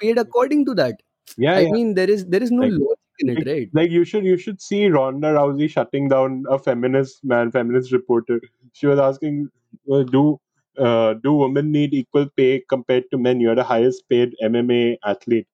paid 0.00 0.18
according 0.18 0.64
to 0.66 0.74
that. 0.74 1.00
Yeah, 1.36 1.56
I 1.56 1.60
yeah. 1.60 1.70
mean 1.70 1.94
there 1.94 2.10
is 2.10 2.26
there 2.26 2.42
is 2.42 2.50
no 2.50 2.64
Like 2.64 2.72
logic 2.72 2.98
in 3.20 3.30
it, 3.30 3.46
right? 3.46 3.70
like 3.72 3.90
you 3.90 4.04
should 4.04 4.24
you 4.24 4.36
should 4.36 4.60
see 4.60 4.86
Ronda 4.88 5.28
Rousey 5.34 5.68
shutting 5.70 6.08
down 6.08 6.44
a 6.48 6.58
feminist 6.58 7.24
man, 7.24 7.50
feminist 7.50 7.92
reporter. 7.92 8.40
She 8.72 8.86
was 8.86 8.98
asking, 8.98 9.48
uh, 9.90 10.02
do 10.04 10.38
uh, 10.78 11.14
do 11.14 11.32
women 11.34 11.70
need 11.72 11.94
equal 11.94 12.28
pay 12.36 12.62
compared 12.68 13.04
to 13.10 13.18
men? 13.18 13.40
You're 13.40 13.54
the 13.54 13.64
highest 13.64 14.08
paid 14.08 14.34
MMA 14.42 14.98
athlete, 15.04 15.46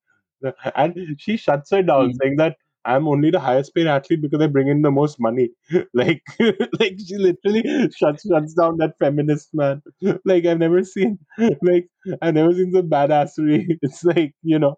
and 0.77 0.97
she 1.19 1.37
shuts 1.37 1.71
her 1.71 1.83
down, 1.83 2.13
Mm. 2.13 2.17
saying 2.23 2.37
that. 2.37 2.57
I'm 2.85 3.07
only 3.09 3.31
the 3.31 3.41
highest 3.41 3.75
paid 3.75 3.87
athlete 3.87 4.23
because 4.23 4.41
I 4.43 4.47
bring 4.47 4.69
in 4.69 4.83
the 4.83 4.91
most 4.91 5.21
money. 5.21 5.51
like, 5.95 6.23
like 6.81 6.99
she 7.07 7.17
literally 7.17 7.63
shuts 7.97 8.27
shuts 8.27 8.55
down 8.55 8.79
that 8.79 8.95
feminist 8.99 9.51
man. 9.55 9.83
Like 10.25 10.47
I've 10.47 10.59
never 10.59 10.83
seen, 10.85 11.19
like 11.63 11.89
I've 12.23 12.35
never 12.35 12.53
seen 12.53 12.73
some 12.73 12.89
badassery. 12.91 13.67
It's 13.83 14.05
like 14.05 14.35
you 14.43 14.59
know, 14.59 14.77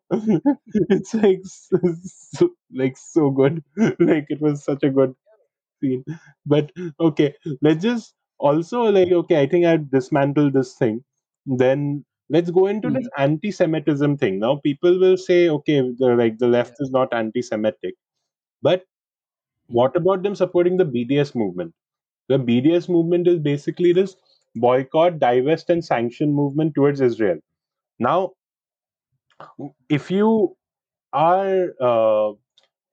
it's 0.91 1.15
like 1.15 1.41
so, 1.45 1.79
so, 2.05 2.51
like 2.73 2.97
so 2.97 3.31
good. 3.31 3.63
Like 3.99 4.27
it 4.29 4.41
was 4.41 4.65
such 4.65 4.83
a 4.83 4.91
good 4.91 5.15
scene. 5.81 6.05
But 6.47 6.73
okay, 7.01 7.35
let's 7.63 7.83
just 7.83 8.15
also 8.39 8.83
like 8.85 9.13
okay. 9.13 9.41
I 9.43 9.47
think 9.49 9.67
I 9.67 9.79
dismantled 9.79 10.55
this 10.55 10.75
thing. 10.75 11.05
Then 11.47 12.05
let's 12.33 12.51
go 12.51 12.67
into 12.69 12.91
this 12.91 13.09
mm, 13.09 13.19
anti-Semitism 13.19 14.19
thing. 14.19 14.41
Now 14.41 14.57
people 14.65 14.99
will 15.01 15.19
say, 15.19 15.49
okay, 15.51 15.83
the, 15.99 16.17
like 16.17 16.39
the 16.39 16.49
left 16.49 16.75
yeah, 16.75 16.81
is 16.81 16.91
not 16.93 17.15
anti-Semitic, 17.15 17.97
but 18.63 18.85
mm, 19.71 19.79
what 19.79 19.97
about 19.97 20.23
them 20.25 20.35
supporting 20.37 20.79
the 20.79 20.87
BDS 20.87 21.35
movement? 21.35 21.75
The 22.29 22.39
BDS 22.39 22.89
movement 22.89 23.29
is 23.29 23.41
basically 23.41 23.93
this 23.93 24.17
boycott, 24.57 25.21
divest, 25.21 25.71
and 25.71 25.85
sanction 25.85 26.35
movement 26.35 26.75
towards 26.75 27.01
Israel. 27.03 27.39
Now, 28.01 28.33
if 29.89 30.11
you 30.11 30.57
are, 31.13 31.75
uh, 31.81 32.33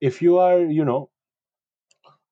if 0.00 0.22
you 0.22 0.38
are, 0.38 0.60
you 0.60 0.84
know, 0.86 1.10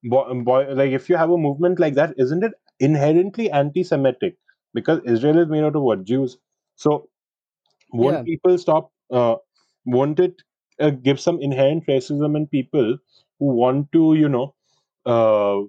boy, 0.03 0.33
boy, 0.43 0.67
like 0.73 0.91
if 0.91 1.09
you 1.09 1.17
have 1.17 1.29
a 1.29 1.37
movement 1.37 1.79
like 1.79 1.95
that, 1.95 2.13
isn't 2.17 2.43
it 2.43 2.53
inherently 2.79 3.51
anti-Semitic? 3.51 4.37
Because 4.73 5.01
Israel 5.05 5.39
is 5.39 5.47
made 5.49 5.63
out 5.63 5.75
of 5.75 5.81
what 5.81 6.03
Jews. 6.03 6.37
So 6.79 7.09
won't 7.93 8.15
yeah, 8.17 8.23
people 8.23 8.57
stop? 8.57 8.91
Uh, 9.11 9.35
won't 9.85 10.19
it 10.19 10.41
uh, 10.79 10.91
give 10.91 11.19
some 11.19 11.41
inherent 11.41 11.85
racism 11.87 12.35
in 12.37 12.47
people 12.47 12.97
who 13.39 13.45
want 13.45 13.91
to, 13.93 14.15
you 14.15 14.29
know, 14.29 14.55
uh, 15.05 15.59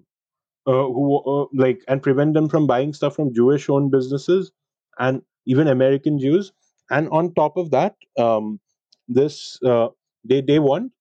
uh, 0.66 0.86
who 0.96 1.18
uh, 1.26 1.46
like 1.54 1.82
and 1.88 2.02
prevent 2.02 2.34
them 2.34 2.48
from 2.48 2.66
buying 2.66 2.92
stuff 2.92 3.16
from 3.16 3.34
Jewish-owned 3.34 3.90
businesses 3.90 4.52
and 4.98 5.22
even 5.46 5.68
American 5.68 6.18
Jews. 6.18 6.52
And 6.90 7.08
on 7.10 7.34
top 7.34 7.56
of 7.56 7.70
that, 7.70 7.96
um, 8.18 8.60
this 9.08 9.58
uh, 9.64 9.88
they 10.24 10.40
they 10.42 10.58
want 10.58 10.92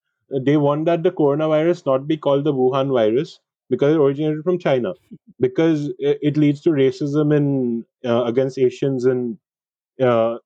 they 0.46 0.56
want 0.56 0.86
that 0.86 1.02
the 1.02 1.12
coronavirus 1.12 1.86
not 1.86 2.06
be 2.08 2.16
called 2.16 2.44
the 2.44 2.54
Wuhan 2.54 2.92
virus 2.92 3.40
because 3.68 3.94
it 3.94 4.00
originated 4.00 4.44
from 4.44 4.58
China 4.58 4.94
because 5.40 5.88
it, 5.98 6.18
it 6.22 6.36
leads 6.36 6.60
to 6.62 6.70
racism 6.70 7.34
in 7.36 7.84
uh, 8.04 8.24
against 8.24 8.58
Asians 8.58 9.04
and 9.04 9.38
uh, 10.00 10.38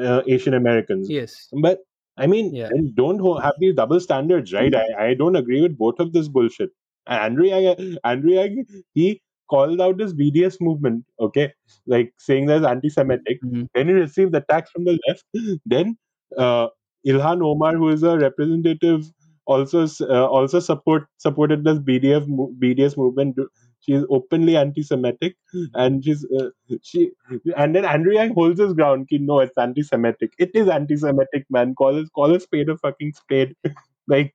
uh, 0.00 0.22
Asian 0.26 0.54
Americans. 0.54 1.08
yes, 1.08 1.48
But 1.52 1.80
I 2.16 2.26
mean, 2.26 2.54
yeah, 2.54 2.70
don't 2.94 3.18
ho- 3.20 3.38
have 3.38 3.54
these 3.58 3.74
double 3.74 4.00
standards, 4.00 4.52
right? 4.52 4.74
I, 4.74 5.08
I 5.10 5.14
don't 5.14 5.36
agree 5.36 5.62
with 5.62 5.78
both 5.78 6.00
of 6.00 6.12
this 6.12 6.28
bullshit. 6.28 6.70
Andrea, 7.06 7.76
Andrea, 8.04 8.48
he 8.94 9.22
called 9.50 9.80
out 9.80 9.96
this 9.98 10.12
BDS 10.12 10.58
movement, 10.60 11.04
okay, 11.20 11.52
like 11.86 12.12
saying 12.18 12.46
that's 12.46 12.66
anti-Semitic. 12.66 13.38
mm, 13.44 13.66
Then 13.74 13.88
he 13.88 13.94
received 13.94 14.34
attacks 14.34 14.70
from 14.70 14.84
the 14.84 14.98
left. 15.08 15.24
Then 15.66 15.96
uh, 16.36 16.68
Ilhan 17.06 17.42
Omar, 17.42 17.74
who 17.76 17.88
is 17.88 18.02
a 18.02 18.18
representative, 18.18 19.04
also 19.46 19.86
uh, 20.02 20.26
also 20.26 20.60
support 20.60 21.06
supported 21.18 21.64
this 21.64 21.78
BDF 21.78 22.26
BDS 22.58 22.96
movement. 22.96 23.36
She 23.80 23.92
is 23.92 24.04
openly 24.10 24.56
anti-Semitic, 24.56 25.36
and 25.74 26.04
she's 26.04 26.24
uh, 26.38 26.50
she 26.82 27.10
and 27.56 27.74
then 27.74 27.84
Andrew 27.84 28.12
Yang 28.12 28.34
holds 28.34 28.60
his 28.60 28.72
ground. 28.74 29.08
Ki, 29.08 29.18
no, 29.18 29.40
it's 29.40 29.56
anti-Semitic. 29.56 30.32
It 30.38 30.50
is 30.54 30.68
anti-Semitic, 30.68 31.46
man. 31.50 31.74
Call 31.74 31.98
us, 32.00 32.08
call 32.10 32.34
a 32.34 32.40
spade 32.40 32.68
a 32.68 32.76
fucking 32.76 33.12
spade. 33.14 33.54
like, 34.08 34.34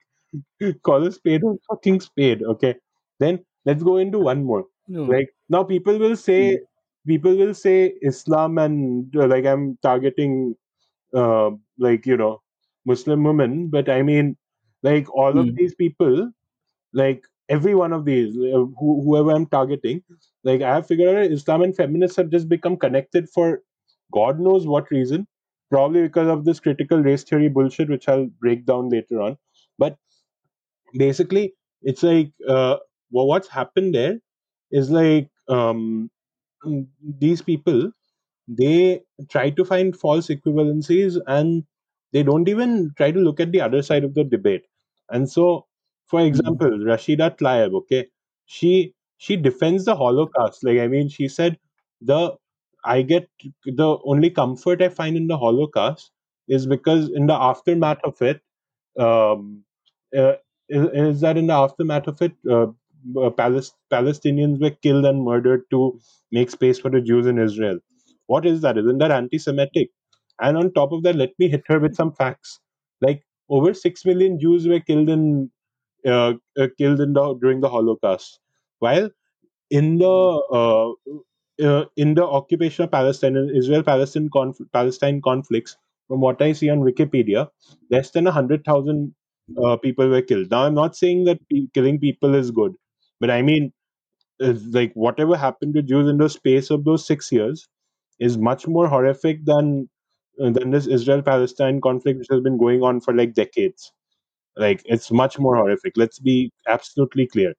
call 0.83 1.05
a 1.05 1.11
spade 1.11 1.43
a 1.43 1.53
fucking 1.69 1.99
spade. 2.01 2.43
Okay. 2.43 2.75
Then 3.19 3.45
let's 3.65 3.83
go 3.83 3.97
into 3.97 4.19
one 4.19 4.43
more. 4.43 4.65
no, 4.87 5.03
Like 5.07 5.29
now, 5.49 5.63
people 5.63 5.97
will 5.99 6.15
mm, 6.37 6.55
say, 6.55 6.59
people 7.07 7.35
will 7.35 7.53
say 7.53 7.93
Islam 8.01 8.57
and 8.57 9.15
uh, 9.15 9.27
like 9.27 9.45
I'm 9.45 9.77
targeting, 9.81 10.55
uh, 11.13 11.51
like 11.77 12.05
you 12.05 12.17
know, 12.17 12.41
Muslim 12.85 13.23
women. 13.23 13.69
But 13.69 13.89
I 13.89 14.01
mean, 14.03 14.37
like 14.83 15.09
all 15.13 15.37
of 15.37 15.47
mm, 15.47 15.55
these 15.55 15.75
people 15.75 16.31
like 16.93 17.25
every 17.49 17.75
one 17.75 17.93
of 17.93 18.05
these 18.05 18.35
uh, 18.37 18.65
who, 18.79 19.01
whoever 19.03 19.31
i'm 19.31 19.45
targeting 19.47 20.01
like 20.43 20.61
i 20.61 20.73
have 20.75 20.87
figured 20.87 21.15
out 21.15 21.31
islam 21.31 21.61
and 21.63 21.75
feminists 21.75 22.17
have 22.17 22.29
just 22.29 22.49
become 22.49 22.77
connected 22.77 23.29
for 23.29 23.61
god 24.13 24.39
knows 24.39 24.67
what 24.67 24.89
reason 24.91 25.27
probably 25.69 26.01
because 26.01 26.27
of 26.27 26.45
this 26.45 26.59
critical 26.59 26.99
race 26.99 27.23
theory 27.23 27.49
bullshit 27.49 27.89
which 27.89 28.07
i'll 28.07 28.27
break 28.41 28.65
down 28.65 28.89
later 28.89 29.21
on 29.21 29.37
but 29.77 29.97
basically 30.97 31.53
it's 31.81 32.03
like 32.03 32.31
uh, 32.47 32.77
well, 33.11 33.27
what's 33.27 33.47
happened 33.47 33.93
there 33.93 34.19
is 34.71 34.89
like 34.89 35.29
um, 35.49 36.09
these 37.19 37.41
people 37.41 37.91
they 38.47 39.01
try 39.29 39.49
to 39.51 39.65
find 39.65 39.97
false 39.97 40.27
equivalencies 40.29 41.19
and 41.27 41.63
they 42.13 42.23
don't 42.23 42.49
even 42.49 42.93
try 42.97 43.11
to 43.11 43.19
look 43.19 43.39
at 43.39 43.51
the 43.51 43.61
other 43.61 43.81
side 43.81 44.03
of 44.03 44.15
the 44.15 44.23
debate. 44.23 44.63
And 45.09 45.29
so, 45.29 45.67
for 46.07 46.21
mm, 46.33 46.57
example, 46.59 46.69
Rashida 46.69 47.37
Tlaib, 47.37 47.73
okay, 47.75 48.07
she 48.45 48.93
she 49.17 49.35
defends 49.37 49.85
the 49.85 49.95
Holocaust. 49.95 50.63
Like 50.63 50.79
I 50.79 50.87
mean, 50.87 51.09
she 51.09 51.27
said 51.27 51.57
the 52.01 52.35
I 52.85 53.01
get 53.01 53.29
the 53.65 53.97
only 54.05 54.29
comfort 54.29 54.81
I 54.81 54.89
find 54.89 55.15
in 55.17 55.27
the 55.27 55.37
Holocaust 55.37 56.11
is 56.47 56.65
because 56.65 57.09
in 57.09 57.27
the 57.27 57.33
aftermath 57.33 57.99
of 58.03 58.21
it, 58.21 58.41
um, 58.99 59.63
uh, 60.17 60.33
is, 60.69 60.87
is 60.93 61.21
that 61.21 61.37
in 61.37 61.47
the 61.47 61.53
aftermath 61.53 62.07
of 62.07 62.21
it, 62.21 62.33
uh, 62.49 62.67
uh, 63.19 63.29
Palis- 63.31 63.73
Palestinians 63.91 64.59
were 64.61 64.71
killed 64.71 65.05
and 65.05 65.23
murdered 65.23 65.63
to 65.71 65.99
make 66.31 66.49
space 66.49 66.79
for 66.79 66.89
the 66.89 67.01
Jews 67.01 67.25
in 67.27 67.39
Israel. 67.39 67.79
What 68.27 68.45
is 68.45 68.61
that? 68.61 68.77
Isn't 68.77 68.97
that 68.99 69.11
anti 69.11 69.37
Semitic? 69.37 69.89
And 70.41 70.57
on 70.57 70.73
top 70.73 70.91
of 70.91 71.03
that, 71.03 71.15
let 71.15 71.31
me 71.39 71.47
hit 71.49 71.63
her 71.67 71.79
with 71.79 71.95
some 71.95 72.11
facts. 72.13 72.59
Like 73.01 73.23
over 73.49 73.73
6 73.73 74.05
million 74.05 74.39
Jews 74.39 74.67
were 74.67 74.79
killed 74.79 75.09
in 75.09 75.51
uh, 76.07 76.33
uh, 76.59 76.67
killed 76.77 77.01
in 77.01 77.13
the 77.13 77.35
during 77.41 77.61
the 77.61 77.69
Holocaust. 77.69 78.39
While 78.79 79.09
in 79.71 79.97
the 79.99 80.07
uh, 80.61 80.91
uh, 81.63 81.85
in 81.97 82.15
the 82.15 82.25
occupation 82.25 82.85
of 82.85 82.91
Palestine 82.91 83.37
and 83.37 83.55
Israel 83.55 83.83
Palestine 83.83 84.29
conf- 84.33 84.61
Palestine 84.73 85.21
conflicts, 85.21 85.77
from 86.07 86.21
what 86.21 86.41
I 86.41 86.53
see 86.53 86.69
on 86.69 86.81
Wikipedia, 86.81 87.49
less 87.91 88.11
than 88.11 88.25
hundred 88.27 88.65
thousand 88.65 89.13
people 89.77 90.09
were 90.09 90.21
killed. 90.21 90.51
Now, 90.51 90.65
I'm 90.65 90.75
not 90.75 90.95
saying 90.95 91.25
that 91.25 91.39
pe- 91.49 91.67
killing 91.73 91.99
people 91.99 92.35
is 92.35 92.51
good, 92.51 92.73
but 93.19 93.31
I 93.31 93.41
mean, 93.41 93.73
like 94.39 94.93
whatever 94.95 95.37
happened 95.37 95.73
to 95.75 95.81
Jews 95.83 96.09
in 96.09 96.17
the 96.17 96.29
space 96.29 96.69
of 96.71 96.85
those 96.85 97.05
six 97.05 97.31
years 97.31 97.67
is 98.19 98.37
much 98.37 98.67
more 98.67 98.87
horrific 98.87 99.45
than 99.45 99.89
than 100.37 100.71
this 100.71 100.87
Israel 100.87 101.21
Palestine 101.23 101.81
conflict, 101.81 102.19
which 102.19 102.27
has 102.31 102.41
been 102.41 102.57
going 102.57 102.83
on 102.83 103.01
for 103.01 103.13
like 103.15 103.33
decades. 103.33 103.93
Like 104.55 104.81
it's 104.85 105.11
much 105.11 105.39
more 105.39 105.55
horrific. 105.55 105.93
Let's 105.95 106.19
be 106.19 106.51
absolutely 106.67 107.27
clear. 107.27 107.53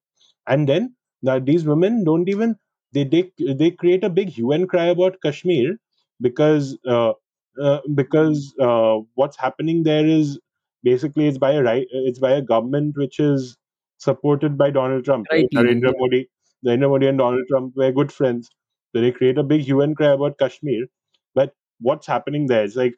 And 0.46 0.68
then 0.68 0.94
now 1.22 1.38
these 1.38 1.64
women 1.64 2.04
don't 2.04 2.28
even 2.28 2.56
they 2.92 3.04
they 3.04 3.30
they 3.54 3.70
create 3.70 4.04
a 4.04 4.10
big 4.10 4.28
hue 4.28 4.52
and 4.52 4.68
cry 4.68 4.86
about 4.86 5.16
Kashmir 5.22 5.76
because 6.20 6.78
uh, 6.86 7.12
uh, 7.60 7.80
because 7.94 8.54
uh, 8.60 8.98
what's 9.14 9.36
happening 9.36 9.82
there 9.82 10.06
is 10.06 10.38
basically 10.82 11.26
it's 11.26 11.38
by 11.38 11.52
a 11.52 11.62
right 11.62 11.86
it's 11.90 12.18
by 12.18 12.32
a 12.32 12.42
government 12.42 12.96
which 12.96 13.18
is 13.18 13.56
supported 13.98 14.56
by 14.58 14.70
Donald 14.70 15.04
Trump. 15.04 15.26
Right? 15.30 15.48
Narendra 15.54 15.92
yeah, 15.92 15.98
Modi, 15.98 16.28
Narendra 16.66 16.88
Modi 16.90 17.06
and 17.08 17.18
Donald 17.18 17.46
Trump 17.48 17.76
were 17.76 17.92
good 17.92 18.12
friends. 18.12 18.50
So 18.94 19.00
they 19.00 19.10
create 19.10 19.38
a 19.38 19.42
big 19.42 19.62
hue 19.62 19.80
and 19.80 19.96
cry 19.96 20.12
about 20.12 20.38
Kashmir. 20.38 20.86
But 21.34 21.52
what's 21.80 22.06
happening 22.06 22.46
there 22.46 22.64
is 22.64 22.76
like, 22.76 22.94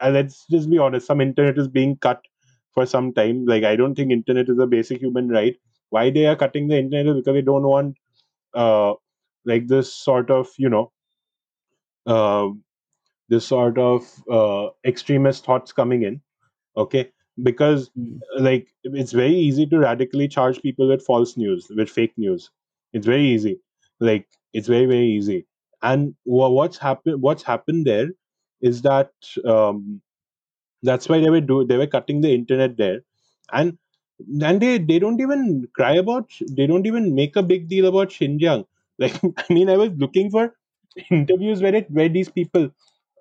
and 0.00 0.14
let's 0.14 0.46
just 0.50 0.68
be 0.68 0.78
honest, 0.78 1.06
some 1.06 1.20
internet 1.20 1.58
is 1.58 1.68
being 1.68 1.96
cut 1.98 2.20
for 2.72 2.86
some 2.86 3.12
time. 3.12 3.44
Like 3.46 3.64
I 3.64 3.76
don't 3.76 3.94
think 3.94 4.12
internet 4.12 4.48
is 4.48 4.58
a 4.58 4.66
basic 4.66 5.00
human 5.00 5.28
right. 5.28 5.56
Why 5.90 6.10
they 6.10 6.26
are 6.26 6.36
cutting 6.36 6.68
the 6.68 6.78
internet 6.78 7.06
is 7.08 7.16
because 7.22 7.34
they 7.34 7.42
don't 7.42 7.64
want 7.64 7.96
uh 8.54 8.94
like 9.46 9.68
this 9.68 9.92
sort 9.94 10.30
of 10.30 10.48
you 10.58 10.68
know 10.70 10.92
uh, 12.06 12.48
this 13.28 13.46
sort 13.46 13.78
of 13.78 14.04
uh, 14.30 14.68
extremist 14.86 15.44
thoughts 15.44 15.72
coming 15.72 16.02
in. 16.02 16.22
Okay, 16.76 17.10
because 17.42 17.90
mm, 17.98 18.18
like 18.38 18.68
it's 18.84 19.12
very 19.12 19.34
easy 19.34 19.66
to 19.66 19.78
radically 19.78 20.28
charge 20.28 20.62
people 20.62 20.88
with 20.88 21.04
false 21.04 21.36
news, 21.36 21.68
with 21.76 21.90
fake 21.90 22.14
news. 22.16 22.50
It's 22.92 23.06
very 23.06 23.26
easy. 23.26 23.60
Like 24.00 24.28
it's 24.54 24.68
very 24.68 24.86
very 24.86 25.08
easy. 25.08 25.46
And 25.82 26.14
what's 26.24 26.78
happened? 26.78 27.22
What's 27.22 27.42
happened 27.42 27.86
there 27.86 28.08
is 28.62 28.82
that 28.82 29.10
um, 29.46 30.02
that's 30.82 31.08
why 31.08 31.20
they 31.20 31.30
were 31.30 31.40
do 31.40 31.64
they 31.64 31.76
were 31.76 31.86
cutting 31.86 32.20
the 32.20 32.32
internet 32.34 32.76
there, 32.76 33.00
and 33.52 33.78
and 34.42 34.60
they 34.60 34.78
they 34.78 34.98
don't 34.98 35.20
even 35.20 35.68
cry 35.74 35.94
about 35.94 36.30
they 36.50 36.66
don't 36.66 36.86
even 36.86 37.14
make 37.14 37.36
a 37.36 37.42
big 37.42 37.68
deal 37.68 37.86
about 37.86 38.08
Xinjiang. 38.10 38.64
Like 39.00 39.14
I 39.38 39.52
mean, 39.54 39.70
I 39.70 39.76
was 39.78 39.90
looking 39.96 40.30
for 40.30 40.54
interviews 41.10 41.62
where 41.62 41.74
it 41.74 41.90
where 41.90 42.08
these 42.10 42.28
people, 42.28 42.68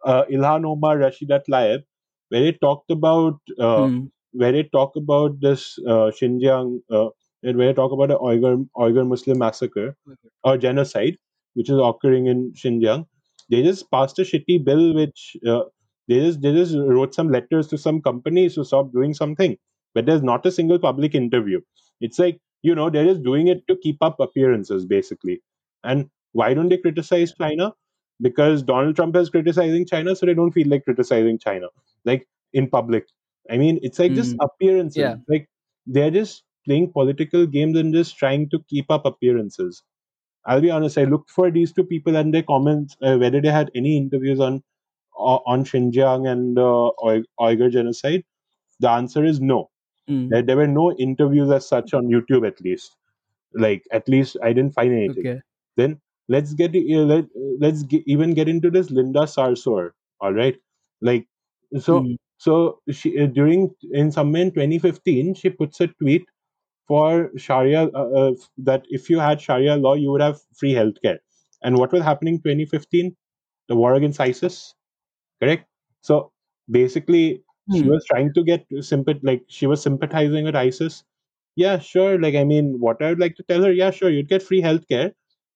uh, 0.06 0.24
Ilhan 0.32 0.66
Omar, 0.66 0.98
Rashida 0.98 1.42
Tlaib, 1.48 1.84
where 2.30 2.42
they 2.42 2.52
talked 2.52 2.92
about 2.92 3.40
uh, 3.60 3.88
mm, 3.88 4.10
where 4.34 4.52
they 4.52 4.64
talk 4.64 4.96
about 4.98 5.40
this 5.40 5.80
uh, 5.88 6.12
Xinjiang, 6.20 6.82
uh, 6.92 7.10
and 7.44 7.58
where 7.58 7.68
they 7.68 7.74
talk 7.74 7.92
about 7.94 8.10
the 8.10 8.20
Uyghur 8.20 8.68
Uyghur 8.78 9.08
Muslim 9.08 9.40
massacre 9.40 9.96
or 10.44 10.58
genocide, 10.58 11.18
which 11.54 11.70
is 11.70 11.80
occurring 11.82 12.28
in 12.28 12.52
Xinjiang. 12.54 13.06
They 13.50 13.64
just 13.64 13.90
passed 13.92 14.20
a 14.20 14.24
shitty 14.24 14.64
bill, 14.64 14.94
which 14.94 15.38
uh, 15.48 15.64
they 16.10 16.20
just 16.20 16.42
they 16.42 16.54
just 16.54 16.76
wrote 16.78 17.16
some 17.16 17.30
letters 17.30 17.68
to 17.70 17.78
some 17.78 18.02
companies 18.02 18.56
to 18.56 18.66
stop 18.66 18.92
doing 18.94 19.14
something, 19.16 19.58
but 19.96 20.06
there's 20.08 20.24
not 20.24 20.46
a 20.48 20.52
single 20.52 20.80
public 20.80 21.16
interview. 21.16 21.62
It's 22.02 22.20
like 22.20 22.40
you 22.64 22.76
know 22.76 22.90
they're 22.90 23.06
just 23.06 23.24
doing 23.24 23.48
it 23.48 23.68
to 23.70 23.78
keep 23.78 24.04
up 24.04 24.20
appearances, 24.20 24.86
basically. 24.86 25.42
And 25.84 26.10
why 26.34 26.54
don't 26.56 26.70
they 26.70 26.78
criticize 26.78 27.34
China? 27.34 27.74
Because 28.22 28.64
Donald 28.64 28.96
Trump 28.98 29.16
is 29.16 29.30
criticizing 29.30 29.86
China, 29.86 30.16
so 30.16 30.26
they 30.26 30.34
don't 30.34 30.52
feel 30.52 30.68
like 30.68 30.86
criticizing 30.86 31.40
China, 31.40 31.68
like 32.06 32.28
in 32.54 32.70
public. 32.70 33.08
I 33.50 33.58
mean, 33.58 33.80
it's 33.82 34.00
like 34.00 34.14
just 34.14 34.38
Mm. 34.38 34.46
appearances. 34.48 34.98
Yeah. 34.98 35.16
Like 35.28 35.50
they're 35.88 36.12
just 36.12 36.44
playing 36.66 36.92
political 36.92 37.46
games 37.48 37.78
and 37.78 37.94
just 37.94 38.18
trying 38.18 38.50
to 38.50 38.60
keep 38.70 38.92
up 38.92 39.06
appearances. 39.06 39.84
I'll 40.46 40.62
be 40.62 40.72
honest. 40.72 40.98
I 40.98 41.06
looked 41.06 41.32
for 41.32 41.52
these 41.52 41.74
two 41.74 41.84
people 41.86 42.16
and 42.18 42.34
their 42.34 42.44
comments 42.44 42.98
uh, 43.02 43.18
whether 43.18 43.42
they 43.42 43.50
had 43.52 43.72
any 43.76 43.98
interviews 43.98 44.40
on 44.40 44.64
on 45.20 45.64
Xinjiang 45.66 46.28
and 46.28 46.58
uh, 46.58 46.92
Uy- 47.04 47.26
Uyghur 47.40 47.72
genocide. 47.72 48.24
The 48.80 48.90
answer 48.90 49.24
is 49.24 49.40
no. 49.42 49.70
Mm. 50.10 50.30
There, 50.30 50.42
there 50.42 50.58
were 50.58 50.68
no 50.68 50.94
interviews 50.94 51.52
as 51.52 51.68
such 51.68 51.94
on 51.94 52.08
YouTube, 52.08 52.48
at 52.48 52.60
least. 52.62 52.96
Like 53.54 53.84
at 53.92 54.08
least 54.08 54.38
I 54.44 54.54
didn't 54.54 54.74
find 54.74 54.94
anything. 54.94 55.28
Okay. 55.28 55.42
Then 55.76 56.00
let's 56.28 56.54
get 56.54 56.76
uh, 56.76 57.04
let 57.14 57.26
let's 57.60 57.84
get, 57.84 58.04
even 58.06 58.34
get 58.34 58.48
into 58.48 58.70
this 58.70 58.92
Linda 58.92 59.22
Sarsour. 59.22 59.92
All 60.22 60.34
right, 60.34 60.56
like 61.02 61.28
so 61.80 62.02
Mm. 62.02 62.18
so 62.38 62.80
she 62.92 63.20
uh, 63.20 63.28
during 63.28 63.72
in 63.92 64.12
somewhere 64.12 64.44
in 64.44 64.52
2015 64.52 65.34
she 65.36 65.50
puts 65.50 65.80
a 65.82 65.88
tweet 65.88 66.26
for 66.88 67.32
Sharia 67.38 67.84
uh, 67.94 68.10
uh, 68.22 68.32
that 68.58 68.84
if 68.90 69.10
you 69.10 69.20
had 69.20 69.42
Sharia 69.42 69.76
law 69.78 69.94
you 69.96 70.12
would 70.12 70.22
have 70.22 70.40
free 70.58 70.74
healthcare. 70.74 71.18
And 71.64 71.78
what 71.78 71.92
was 71.92 72.04
happening 72.04 72.36
in 72.36 72.42
2015? 72.42 73.16
The 73.68 73.76
war 73.76 73.94
against 73.96 74.20
ISIS, 74.20 74.74
correct? 75.42 75.68
So 76.02 76.32
basically, 76.70 77.44
she 77.70 77.88
Mm. 77.88 77.90
was 77.90 78.06
trying 78.06 78.34
to 78.34 78.44
get 78.44 78.66
sympath 78.82 79.20
like 79.24 79.44
she 79.48 79.68
was 79.68 79.82
sympathizing 79.82 80.46
with 80.46 80.56
ISIS. 80.56 81.04
Yeah, 81.56 81.80
sure. 81.80 82.20
Like 82.20 82.36
I 82.36 82.44
mean, 82.44 82.80
what 82.80 83.02
I 83.04 83.10
would 83.10 83.20
like 83.20 83.36
to 83.38 83.44
tell 83.44 83.64
her, 83.64 83.72
yeah, 83.72 83.92
sure, 83.92 84.10
you'd 84.10 84.30
get 84.30 84.44
free 84.44 84.62
healthcare, 84.62 85.14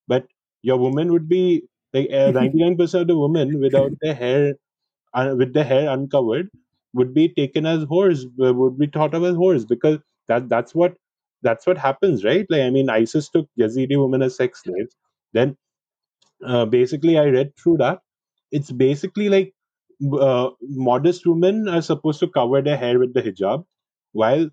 but 0.07 0.27
your 0.63 0.77
woman 0.77 1.11
would 1.13 1.29
be 1.29 1.63
like 1.93 2.09
ninety 2.35 2.59
nine 2.59 2.77
percent 2.77 3.03
of 3.03 3.07
the 3.09 3.17
women 3.19 3.59
without 3.59 3.91
their 4.01 4.15
hair 4.15 4.55
uh, 5.13 5.35
with 5.37 5.53
their 5.53 5.63
hair 5.63 5.89
uncovered 5.89 6.49
would 6.93 7.13
be 7.13 7.27
taken 7.29 7.65
as 7.65 7.85
whores, 7.85 8.25
uh, 8.45 8.53
would 8.53 8.77
be 8.77 8.87
thought 8.87 9.13
of 9.15 9.23
as 9.23 9.35
whores 9.35 9.67
because 9.67 9.99
that 10.27 10.49
that's 10.49 10.75
what 10.75 10.95
that's 11.41 11.67
what 11.67 11.77
happens, 11.77 12.23
right? 12.23 12.45
Like 12.49 12.61
I 12.61 12.69
mean, 12.69 12.89
ISIS 12.89 13.29
took 13.29 13.47
Yazidi 13.59 13.99
women 14.01 14.21
as 14.21 14.35
sex 14.35 14.61
slaves. 14.63 14.95
Then 15.33 15.57
uh, 16.45 16.65
basically, 16.65 17.17
I 17.17 17.25
read 17.25 17.53
through 17.57 17.77
that. 17.77 17.99
It's 18.51 18.71
basically 18.71 19.29
like 19.29 19.52
uh, 20.19 20.49
modest 20.61 21.25
women 21.25 21.67
are 21.67 21.81
supposed 21.81 22.19
to 22.19 22.27
cover 22.27 22.61
their 22.61 22.77
hair 22.77 22.99
with 22.99 23.13
the 23.13 23.21
hijab, 23.21 23.65
while 24.13 24.49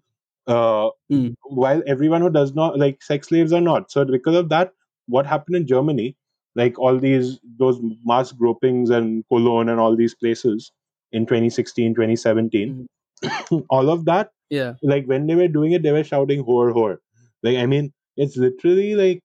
uh, 0.47 0.90
Mm. 1.12 1.35
while 1.45 1.83
everyone 1.87 2.23
who 2.23 2.30
does 2.30 2.54
not 2.54 2.78
like 2.78 3.02
sex 3.02 3.28
slaves 3.28 3.52
are 3.52 3.61
not. 3.61 3.90
So 3.90 4.04
because 4.04 4.37
of 4.37 4.49
that, 4.50 4.73
what 5.07 5.26
happened 5.26 5.57
in 5.57 5.66
Germany, 5.66 6.16
like 6.54 6.78
all 6.78 6.99
these 6.99 7.38
those 7.59 7.80
mass 8.04 8.33
gropings 8.33 8.90
and 8.90 9.25
Cologne 9.28 9.69
and 9.69 9.80
all 9.80 9.97
these 9.97 10.14
places 10.14 10.73
in 11.12 11.26
2016, 11.26 11.95
2017, 11.95 12.88
Mm. 13.25 13.66
all 13.71 13.90
of 13.90 14.04
that, 14.07 14.30
Yeah. 14.50 14.75
like 14.83 15.07
when 15.07 15.26
they 15.26 15.35
were 15.35 15.49
doing 15.49 15.73
it, 15.73 15.83
they 15.83 15.92
were 15.92 16.04
shouting 16.04 16.45
"whore, 16.45 16.73
whore." 16.75 16.99
Like 17.42 17.57
I 17.59 17.66
mean, 17.66 17.92
it's 18.16 18.37
literally 18.37 18.95
like 18.95 19.21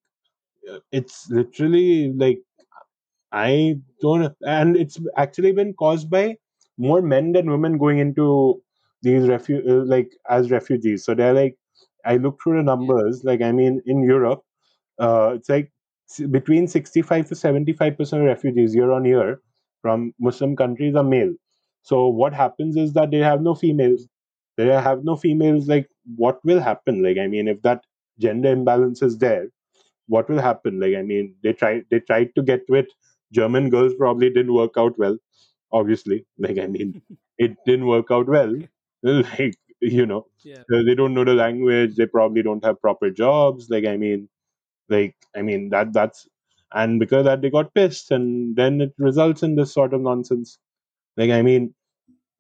uh, 0.72 0.80
it's 0.92 1.30
literally 1.30 2.12
like 2.14 2.40
I 3.36 3.76
don't, 4.02 4.34
and 4.44 4.78
it's 4.78 5.00
actually 5.18 5.52
been 5.52 5.74
caused 5.74 6.10
by 6.10 6.38
more 6.78 7.02
men 7.02 7.34
than 7.34 7.52
women 7.52 7.78
going 7.78 8.00
into 8.00 8.62
these 9.02 9.24
refu- 9.24 9.68
uh, 9.70 9.84
like 9.86 10.10
as 10.30 10.52
refugees. 10.52 11.04
So 11.06 11.14
they're 11.16 11.34
like, 11.34 11.58
I 12.06 12.16
looked 12.18 12.42
through 12.44 12.58
the 12.58 12.64
numbers. 12.64 13.24
Like, 13.24 13.42
I 13.42 13.52
mean, 13.52 13.82
in 13.86 14.04
Europe, 14.04 14.44
uh, 15.00 15.34
it's 15.36 15.50
like 15.50 15.72
between 16.32 16.68
sixty-five 16.68 17.28
to 17.30 17.36
seventy-five 17.36 17.98
percent 17.98 18.22
of 18.22 18.28
refugees 18.28 18.74
year 18.74 18.92
on 18.92 19.06
year 19.06 19.42
from 19.82 20.14
Muslim 20.20 20.56
countries 20.56 20.96
are 20.96 21.04
male. 21.04 21.34
So 21.84 22.08
what 22.08 22.34
happens 22.34 22.78
is 22.78 22.94
that 22.94 23.12
they 23.12 23.20
have 23.20 23.42
no 23.42 23.56
females. 23.56 24.08
They 24.58 24.68
have 24.68 25.04
no 25.04 25.18
females. 25.18 25.68
Like, 25.68 25.90
what 26.16 26.40
will 26.46 26.62
happen? 26.62 27.04
Like, 27.04 27.18
I 27.18 27.28
mean, 27.28 27.50
if 27.50 27.62
that 27.64 27.84
gender 28.20 28.52
imbalance 28.52 29.02
is 29.02 29.18
there, 29.18 29.48
what 30.08 30.30
will 30.30 30.40
happen? 30.40 30.80
Like, 30.80 30.96
I 30.96 31.02
mean, 31.02 31.36
they 31.44 31.54
try 31.54 31.82
they 31.92 32.00
tried 32.00 32.34
to 32.36 32.44
get 32.44 32.62
with 32.70 32.88
German 33.40 33.70
girls, 33.70 33.96
probably 33.96 34.30
didn't 34.30 34.54
work 34.54 34.74
out 34.78 34.98
well. 35.00 35.18
Obviously, 35.72 36.26
like 36.38 36.60
I 36.60 36.68
mean, 36.68 37.02
it 37.38 37.58
didn't 37.66 37.88
work 37.88 38.12
out 38.12 38.28
well. 38.28 38.56
Like 39.04 39.56
you 39.82 40.06
know, 40.06 40.28
Yeah. 40.44 40.64
uh, 40.74 40.84
they 40.88 40.96
don't 40.96 41.14
know 41.14 41.24
the 41.26 41.34
language. 41.36 41.96
They 41.96 42.08
probably 42.08 42.44
don't 42.44 42.66
have 42.66 42.82
proper 42.82 43.10
jobs. 43.12 43.70
Like 43.70 43.86
I 43.86 43.98
mean, 43.98 44.30
like 44.90 45.16
I 45.36 45.42
mean 45.42 45.70
that 45.70 45.94
that's 45.94 46.28
and 46.74 47.00
because 47.00 47.26
that 47.26 47.42
they 47.42 47.50
got 47.52 47.74
pissed, 47.76 48.12
and 48.12 48.56
then 48.56 48.82
it 48.82 48.94
results 48.98 49.44
in 49.44 49.56
this 49.56 49.74
sort 49.74 49.94
of 49.94 50.02
nonsense. 50.02 50.60
Like 51.18 51.32
I 51.32 51.42
mean, 51.42 51.74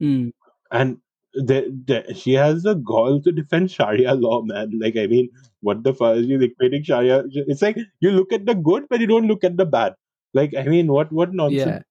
Mm. 0.01 0.31
and 0.71 0.97
the, 1.34 1.60
the, 1.86 2.13
she 2.15 2.34
has 2.34 2.63
the 2.63 2.75
gall 2.75 3.21
to 3.21 3.31
defend 3.31 3.71
Sharia 3.71 4.13
law, 4.13 4.41
man. 4.43 4.79
Like, 4.79 4.95
I 4.97 5.08
mean, 5.08 5.29
what 5.62 5.84
the 5.84 5.93
fuck 5.93 6.17
is 6.17 6.27
she 6.27 6.38
equating 6.38 6.86
Sharia? 6.86 7.23
It's 7.31 7.62
like 7.62 7.77
you 7.99 8.12
look 8.12 8.31
at 8.34 8.45
the 8.45 8.55
good, 8.55 8.88
but 8.89 9.01
you 9.01 9.08
don't 9.08 9.27
look 9.27 9.43
at 9.43 9.58
the 9.58 9.65
bad. 9.65 9.95
Like, 10.36 10.54
I 10.54 10.63
mean, 10.63 10.91
what 10.91 11.12
what 11.12 11.34
nonsense? 11.34 11.65
Yeah. 11.65 11.82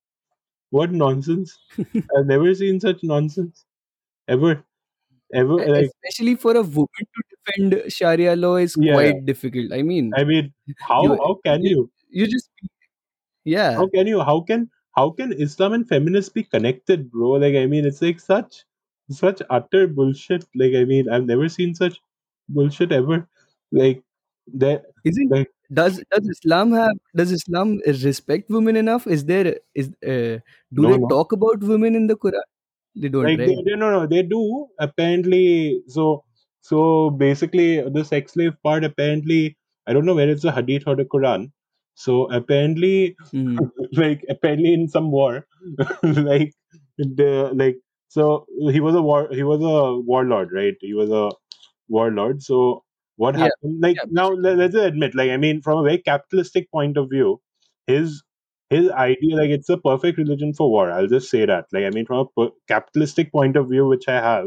What 0.70 0.92
nonsense? 0.92 1.58
I've 2.16 2.26
never 2.26 2.54
seen 2.54 2.78
such 2.78 3.02
nonsense 3.02 3.64
ever, 4.28 4.62
ever. 5.32 5.56
Like, 5.56 5.90
Especially 6.04 6.34
for 6.34 6.54
a 6.56 6.62
woman 6.62 7.06
to 7.14 7.22
defend 7.32 7.92
Sharia 7.92 8.36
law 8.36 8.56
is 8.56 8.76
yeah, 8.78 8.92
quite 8.92 9.24
difficult. 9.24 9.72
I 9.72 9.82
mean, 9.82 10.12
I 10.14 10.24
mean, 10.24 10.52
how 10.78 11.02
you 11.04 11.16
how 11.24 11.38
can 11.42 11.64
you, 11.64 11.70
you? 11.70 11.90
you 12.10 12.26
just 12.26 12.50
yeah. 13.44 13.72
How 13.74 13.88
can 13.88 14.06
you? 14.06 14.20
How 14.20 14.40
can 14.40 14.68
how 14.92 15.10
can 15.10 15.32
Islam 15.32 15.72
and 15.72 15.88
feminists 15.88 16.32
be 16.32 16.44
connected, 16.44 17.10
bro? 17.10 17.30
Like, 17.46 17.54
I 17.54 17.66
mean, 17.66 17.86
it's 17.86 18.02
like 18.02 18.20
such 18.20 18.64
such 19.10 19.40
utter 19.48 19.86
bullshit. 19.86 20.44
Like, 20.54 20.74
I 20.74 20.84
mean, 20.84 21.08
I've 21.08 21.26
never 21.26 21.48
seen 21.48 21.74
such 21.74 21.98
bullshit 22.48 22.92
ever. 22.92 23.26
Like, 23.72 24.02
Isn't 25.04 25.48
does 25.72 26.02
does 26.12 26.28
Islam 26.28 26.72
have 26.72 26.96
does 27.16 27.32
Islam 27.32 27.80
respect 27.86 28.50
women 28.50 28.76
enough? 28.76 29.06
Is 29.06 29.24
there 29.24 29.58
is 29.74 29.88
uh, 30.06 30.38
do 30.72 30.82
no, 30.82 30.92
they 30.92 30.98
no. 30.98 31.08
talk 31.08 31.32
about 31.32 31.60
women 31.60 31.94
in 31.94 32.06
the 32.06 32.16
Quran? 32.16 32.42
They 32.96 33.08
don't, 33.08 33.24
like 33.24 33.38
they, 33.38 33.46
right? 33.46 33.64
they 33.64 33.74
no 33.74 33.90
no 33.90 34.06
they 34.06 34.22
do 34.22 34.68
apparently 34.78 35.82
so 35.88 36.24
so 36.60 37.10
basically 37.10 37.82
the 37.90 38.04
sex 38.04 38.32
slave 38.32 38.52
part 38.62 38.84
apparently 38.84 39.56
i 39.86 39.92
don't 39.92 40.06
know 40.06 40.14
where 40.14 40.30
it's 40.30 40.44
a 40.44 40.52
hadith 40.52 40.84
or 40.86 40.94
the 40.94 41.04
quran 41.04 41.50
so 41.94 42.30
apparently 42.32 43.16
Mm. 43.32 43.70
like 43.92 44.24
apparently 44.28 44.72
in 44.72 44.88
some 44.88 45.10
war 45.10 45.46
like 46.02 46.54
the 46.98 47.50
like 47.54 47.76
so 48.08 48.46
he 48.70 48.80
was 48.80 48.94
a 48.94 49.02
war 49.02 49.28
he 49.32 49.42
was 49.42 49.60
a 49.60 50.00
warlord 50.12 50.52
right 50.52 50.76
he 50.80 50.94
was 50.94 51.10
a 51.10 51.30
warlord 51.88 52.42
so 52.42 52.84
what 53.16 53.36
Yeah, 53.36 53.44
happened 53.44 53.80
like 53.80 53.96
yeah, 53.96 54.02
now 54.10 54.28
let, 54.30 54.56
let's 54.58 54.74
admit 54.74 55.14
like 55.14 55.30
i 55.30 55.36
mean 55.36 55.60
from 55.62 55.78
a 55.78 55.82
very 55.82 55.98
capitalistic 55.98 56.70
point 56.70 56.96
of 56.96 57.08
view 57.10 57.40
his 57.86 58.22
his 58.70 58.90
idea 58.90 59.36
like 59.36 59.50
it's 59.50 59.68
a 59.68 59.76
perfect 59.78 60.18
religion 60.18 60.52
for 60.54 60.70
war 60.70 60.90
i'll 60.92 61.06
just 61.06 61.30
say 61.30 61.44
that 61.46 61.66
like 61.72 61.84
i 61.84 61.90
mean 61.90 62.06
from 62.06 62.18
a 62.20 62.26
per- 62.40 62.54
capitalistic 62.68 63.30
point 63.32 63.56
of 63.56 63.68
view 63.68 63.86
which 63.86 64.08
i 64.08 64.20
have 64.20 64.46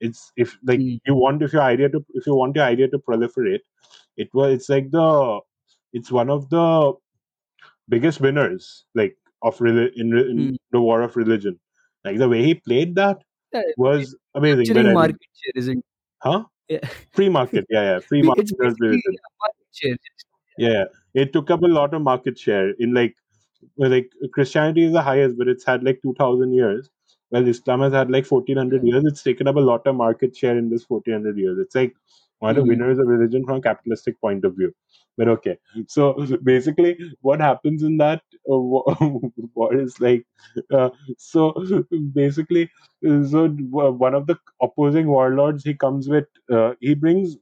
it's 0.00 0.32
if 0.36 0.56
like 0.64 0.80
Mm. 0.80 1.00
you 1.06 1.14
want 1.14 1.42
if 1.42 1.52
your 1.52 1.62
idea 1.62 1.88
to 1.88 2.04
if 2.14 2.26
you 2.26 2.34
want 2.34 2.56
your 2.56 2.64
idea 2.64 2.88
to 2.88 2.98
proliferate 2.98 3.64
it 4.16 4.28
was 4.34 4.54
it's 4.54 4.68
like 4.68 4.90
the 4.90 5.40
it's 5.92 6.12
one 6.12 6.30
of 6.30 6.48
the 6.50 6.94
biggest 7.88 8.20
winners 8.20 8.84
like 8.94 9.16
of 9.42 9.56
reli- 9.58 9.92
in, 9.96 10.10
re- 10.10 10.30
in 10.30 10.52
Mm. 10.52 10.56
the 10.72 10.80
war 10.80 11.02
of 11.02 11.16
religion 11.16 11.58
like 12.04 12.18
the 12.18 12.28
way 12.28 12.42
he 12.42 12.54
played 12.54 12.94
that 12.96 13.18
Yeah, 13.52 13.62
was 13.76 14.16
amazing 14.34 14.72
but 14.72 14.86
capturing 14.86 14.86
i 14.86 14.96
mean 14.96 15.16
market 15.16 15.28
share, 15.34 15.52
isn't? 15.56 15.84
huh 16.22 16.44
Yeah. 16.68 16.88
free 17.12 17.28
market 17.28 17.64
yeah 17.70 17.82
yeah 17.90 18.00
free 18.00 18.22
market 18.22 18.42
It's 18.42 18.52
was 18.58 18.74
basically 18.74 18.88
religion 18.88 19.12
yeah, 19.14 19.36
market 19.44 19.66
share. 19.72 19.96
yeah 20.58 20.84
it 21.14 21.32
took 21.32 21.50
up 21.50 21.62
a 21.62 21.66
lot 21.66 21.94
of 21.94 22.02
market 22.02 22.38
share 22.38 22.70
in 22.86 22.92
like 22.94 23.14
like 23.76 24.10
christianity 24.32 24.84
is 24.84 24.92
the 24.92 25.02
highest 25.02 25.38
but 25.38 25.48
it's 25.48 25.64
had 25.64 25.84
like 25.84 26.00
2000 26.02 26.52
years 26.52 26.90
well 27.30 27.46
islam 27.46 27.80
has 27.80 27.92
had 27.92 28.10
like 28.10 28.26
1400 28.26 28.82
Yeah. 28.82 28.92
years 28.94 29.04
it's 29.12 29.22
taken 29.22 29.46
up 29.48 29.56
a 29.56 29.60
lot 29.60 29.86
of 29.86 29.94
market 29.96 30.36
share 30.36 30.56
in 30.58 30.68
this 30.70 30.84
1400 30.88 31.38
years 31.38 31.58
it's 31.58 31.74
like 31.74 31.94
one 32.40 32.50
of 32.50 32.56
the 32.56 32.62
hmm 32.62 32.68
winners 32.70 32.98
of 32.98 33.06
religion 33.06 33.44
from 33.44 33.56
a 33.58 33.60
capitalistic 33.62 34.20
point 34.20 34.44
of 34.44 34.54
view. 34.56 34.72
But 35.16 35.28
okay, 35.28 35.58
so 35.88 36.14
basically, 36.42 36.98
what 37.22 37.40
happens 37.40 37.82
in 37.82 37.96
that 37.98 38.22
uh, 38.50 38.56
what 39.54 39.74
is 39.74 39.98
like, 40.00 40.26
uh, 40.72 40.90
so 41.18 41.54
basically, 42.12 42.70
so 43.02 43.48
one 43.48 44.14
of 44.14 44.26
the 44.26 44.36
opposing 44.62 45.08
warlords 45.08 45.64
he 45.64 45.74
comes 45.74 46.08
with, 46.08 46.26
uh, 46.52 46.74
he 46.80 46.94
brings 46.94 47.36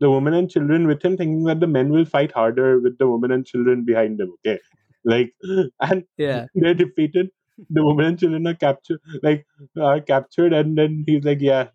the 0.00 0.10
women 0.10 0.34
and 0.34 0.50
children 0.50 0.86
with 0.86 1.02
him, 1.04 1.16
thinking 1.16 1.44
that 1.44 1.60
the 1.60 1.66
men 1.66 1.90
will 1.90 2.04
fight 2.04 2.32
harder 2.32 2.80
with 2.80 2.98
the 2.98 3.08
women 3.08 3.30
and 3.32 3.46
children 3.46 3.84
behind 3.84 4.18
them 4.18 4.32
Okay, 4.46 4.58
like, 5.04 5.32
and 5.80 6.04
Yeah. 6.16 6.46
they're 6.54 6.74
defeated. 6.74 7.30
The 7.70 7.84
women 7.84 8.06
and 8.06 8.18
children 8.18 8.46
are 8.46 8.54
captured, 8.54 9.00
like 9.22 9.46
are 9.78 10.00
captured, 10.00 10.52
and 10.54 10.78
then 10.78 11.04
he's 11.06 11.24
like, 11.24 11.40
"Yeah, 11.40 11.68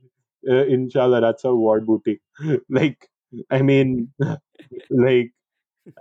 uh, 0.49 0.65
inshallah, 0.65 1.21
that's 1.21 1.43
a 1.45 1.55
war 1.55 1.79
booty." 1.81 2.21
like, 2.69 3.07
I 3.51 3.61
mean, 3.61 4.11
like, 4.89 5.31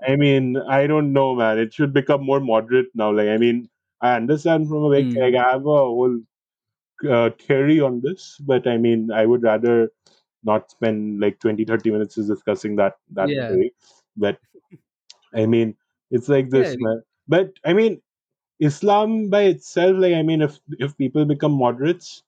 I 0.06 0.16
mean, 0.16 0.56
I 0.56 0.86
don't 0.86 1.12
know, 1.12 1.34
man. 1.34 1.58
It 1.58 1.72
should 1.74 1.92
become 1.92 2.24
more 2.24 2.40
moderate 2.40 2.88
now. 2.94 3.12
Like, 3.12 3.28
I 3.28 3.36
mean, 3.38 3.68
I 4.00 4.14
understand 4.16 4.68
from 4.68 4.78
a 4.84 4.88
like, 4.88 5.10
Mm. 5.10 5.20
like 5.20 5.34
I 5.34 5.52
have 5.52 5.62
a 5.62 5.64
whole 5.64 6.20
uh, 7.08 7.30
theory 7.40 7.80
on 7.80 8.00
this, 8.02 8.38
but 8.40 8.66
I 8.66 8.78
mean, 8.78 9.10
I 9.12 9.26
would 9.26 9.42
rather 9.42 9.90
not 10.44 10.70
spend 10.70 11.20
like 11.20 11.40
20, 11.40 11.64
30 11.64 11.90
minutes 11.90 12.16
just 12.16 12.28
discussing 12.28 12.76
that 12.76 12.94
that 13.12 13.34
Yeah. 13.34 13.48
theory. 13.48 13.72
But 14.16 14.38
I 15.34 15.46
mean, 15.46 15.76
it's 16.10 16.28
like 16.28 16.50
Yeah. 16.50 16.50
this, 16.50 16.76
man. 16.80 17.02
But 17.28 17.52
I 17.64 17.72
mean, 17.74 18.02
Islam 18.60 19.30
by 19.30 19.42
itself, 19.44 19.96
like 19.98 20.14
I 20.14 20.22
mean, 20.22 20.42
if 20.42 20.60
if 20.78 20.96
people 20.98 21.24
become 21.26 21.52
moderates, 21.52 22.22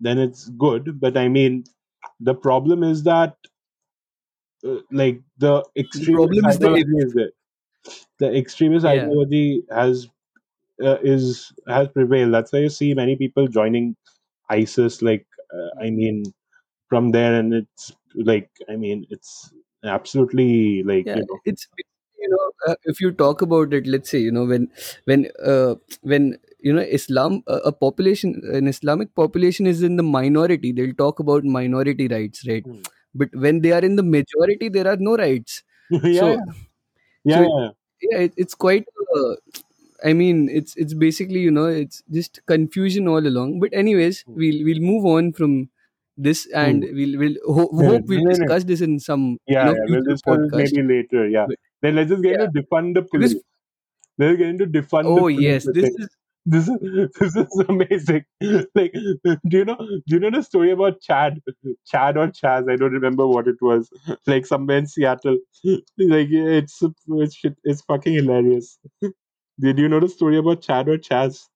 then 0.00 0.18
it's 0.18 0.48
good. 0.50 1.00
But 1.00 1.16
I 1.16 1.28
mean, 1.28 1.64
the 2.20 2.34
problem 2.34 2.82
is 2.84 3.04
that 3.04 3.36
uh, 4.66 4.80
like 4.90 5.22
the 5.38 5.64
extremist 5.76 6.36
problem 6.36 6.46
is 6.48 6.58
the 6.58 6.70
ideology 6.70 6.96
is 6.98 7.12
there. 7.14 7.32
The 8.18 8.36
extremist 8.36 8.84
Yeah. 8.84 9.12
ideology 9.12 9.64
has 9.70 10.08
uh, 10.82 10.98
is 11.02 11.52
has 11.68 11.88
prevailed. 11.88 12.34
That's 12.34 12.52
why 12.52 12.60
you 12.60 12.70
see 12.70 12.94
many 12.94 13.16
people 13.16 13.48
joining 13.48 13.96
ISIS. 14.50 15.02
Like 15.02 15.26
uh, 15.54 15.70
I 15.80 15.90
mean, 15.90 16.24
from 16.88 17.12
there, 17.12 17.34
and 17.40 17.54
it's 17.54 17.92
like 18.14 18.50
I 18.68 18.76
mean, 18.76 19.06
it's 19.10 19.52
absolutely 19.84 20.82
like 20.84 21.08
Yeah. 21.08 21.20
you 21.20 21.26
know. 21.28 21.40
It's 21.44 21.66
you 22.18 22.28
know 22.28 22.50
uh, 22.72 22.76
if 22.84 23.00
you 23.00 23.10
talk 23.12 23.42
about 23.42 23.72
it, 23.74 23.86
let's 23.86 24.10
say 24.10 24.18
you 24.18 24.30
know 24.30 24.44
when 24.44 24.68
when 25.04 25.28
uh, 25.44 25.74
when 26.02 26.38
you 26.60 26.72
know 26.72 26.82
Islam 26.82 27.42
uh, 27.48 27.60
a 27.64 27.72
population 27.72 28.40
an 28.52 28.68
Islamic 28.68 29.14
population 29.14 29.66
is 29.66 29.82
in 29.82 29.96
the 29.96 30.02
minority, 30.02 30.72
they'll 30.72 30.94
talk 30.94 31.18
about 31.18 31.44
minority 31.44 32.06
rights, 32.08 32.46
right? 32.48 32.64
Hmm. 32.64 32.82
But 33.14 33.30
when 33.34 33.60
they 33.62 33.72
are 33.72 33.80
in 33.84 33.96
the 33.96 34.02
majority, 34.02 34.68
there 34.68 34.88
are 34.88 34.96
no 34.96 35.16
rights. 35.16 35.62
yeah, 35.90 36.00
yeah, 36.04 36.20
So 36.20 36.38
yeah, 37.24 37.42
so 37.42 37.50
yeah. 37.58 37.70
yeah, 38.02 38.18
it, 38.28 38.34
it's 38.36 38.54
quite. 38.54 38.86
Uh, 39.16 39.34
I 40.04 40.12
mean, 40.12 40.48
it's 40.48 40.76
it's 40.76 40.94
basically 40.94 41.40
you 41.40 41.50
know 41.50 41.66
it's 41.66 42.02
just 42.10 42.40
confusion 42.46 43.08
all 43.08 43.26
along. 43.26 43.60
But 43.60 43.72
anyways, 43.74 44.24
Hmm. 44.26 44.36
we'll 44.36 44.64
we'll 44.64 44.80
move 44.82 45.06
on 45.06 45.32
from 45.32 45.70
this, 46.16 46.46
and 46.54 46.84
Hmm. 46.84 46.94
we'll 46.94 47.18
we'll 47.18 47.36
ho- 47.46 47.72
hope 47.88 48.04
we'll 48.08 48.22
no, 48.22 48.34
no. 48.36 48.46
discuss 48.46 48.64
this 48.64 48.80
in 48.80 48.98
some 49.00 49.38
you 49.46 49.58
Yeah, 49.58 49.64
know 49.64 49.76
yeah. 49.76 49.84
We'll 49.88 50.04
future 50.04 50.08
discuss 50.08 50.38
it 50.44 50.52
podcast. 50.52 50.54
maybe 50.54 50.82
later. 50.82 51.28
Yeah. 51.28 51.46
But 51.46 51.58
Then 51.82 51.96
let's 51.96 52.10
just 52.10 52.22
get 52.22 52.32
yeah, 52.32 52.46
into 52.46 52.62
defund 52.62 52.94
the 52.94 53.02
police. 53.02 53.36
Let's 54.18 54.38
get 54.38 54.48
into 54.48 54.66
defund 54.66 55.14
the 55.14 55.24
oh 55.24 55.28
yes, 55.28 55.68
this 55.68 55.90
is 55.98 56.08
This 56.44 56.68
is 56.68 56.78
this 57.20 57.36
is 57.36 57.64
amazing. 57.68 58.24
Like, 58.74 58.92
do 59.48 59.58
you 59.58 59.64
know? 59.64 59.76
Do 59.78 60.14
you 60.14 60.18
know 60.20 60.30
the 60.30 60.42
story 60.42 60.72
about 60.72 61.00
Chad? 61.00 61.40
Chad 61.86 62.16
or 62.16 62.28
Chaz? 62.28 62.70
I 62.70 62.76
don't 62.76 62.92
remember 62.92 63.26
what 63.26 63.46
it 63.48 63.56
was. 63.60 63.88
Like 64.26 64.46
somewhere 64.46 64.78
in 64.78 64.86
Seattle. 64.86 65.38
Like 65.64 66.28
it's 66.30 66.80
it's 67.08 67.36
shit- 67.36 67.60
it's 67.64 67.82
fucking 67.82 68.14
hilarious. 68.14 68.78
Did 69.60 69.78
you 69.78 69.88
know 69.88 70.00
the 70.00 70.08
story 70.08 70.36
about 70.38 70.62
Chad 70.62 70.88
or 70.88 70.98
Chaz? 70.98 71.48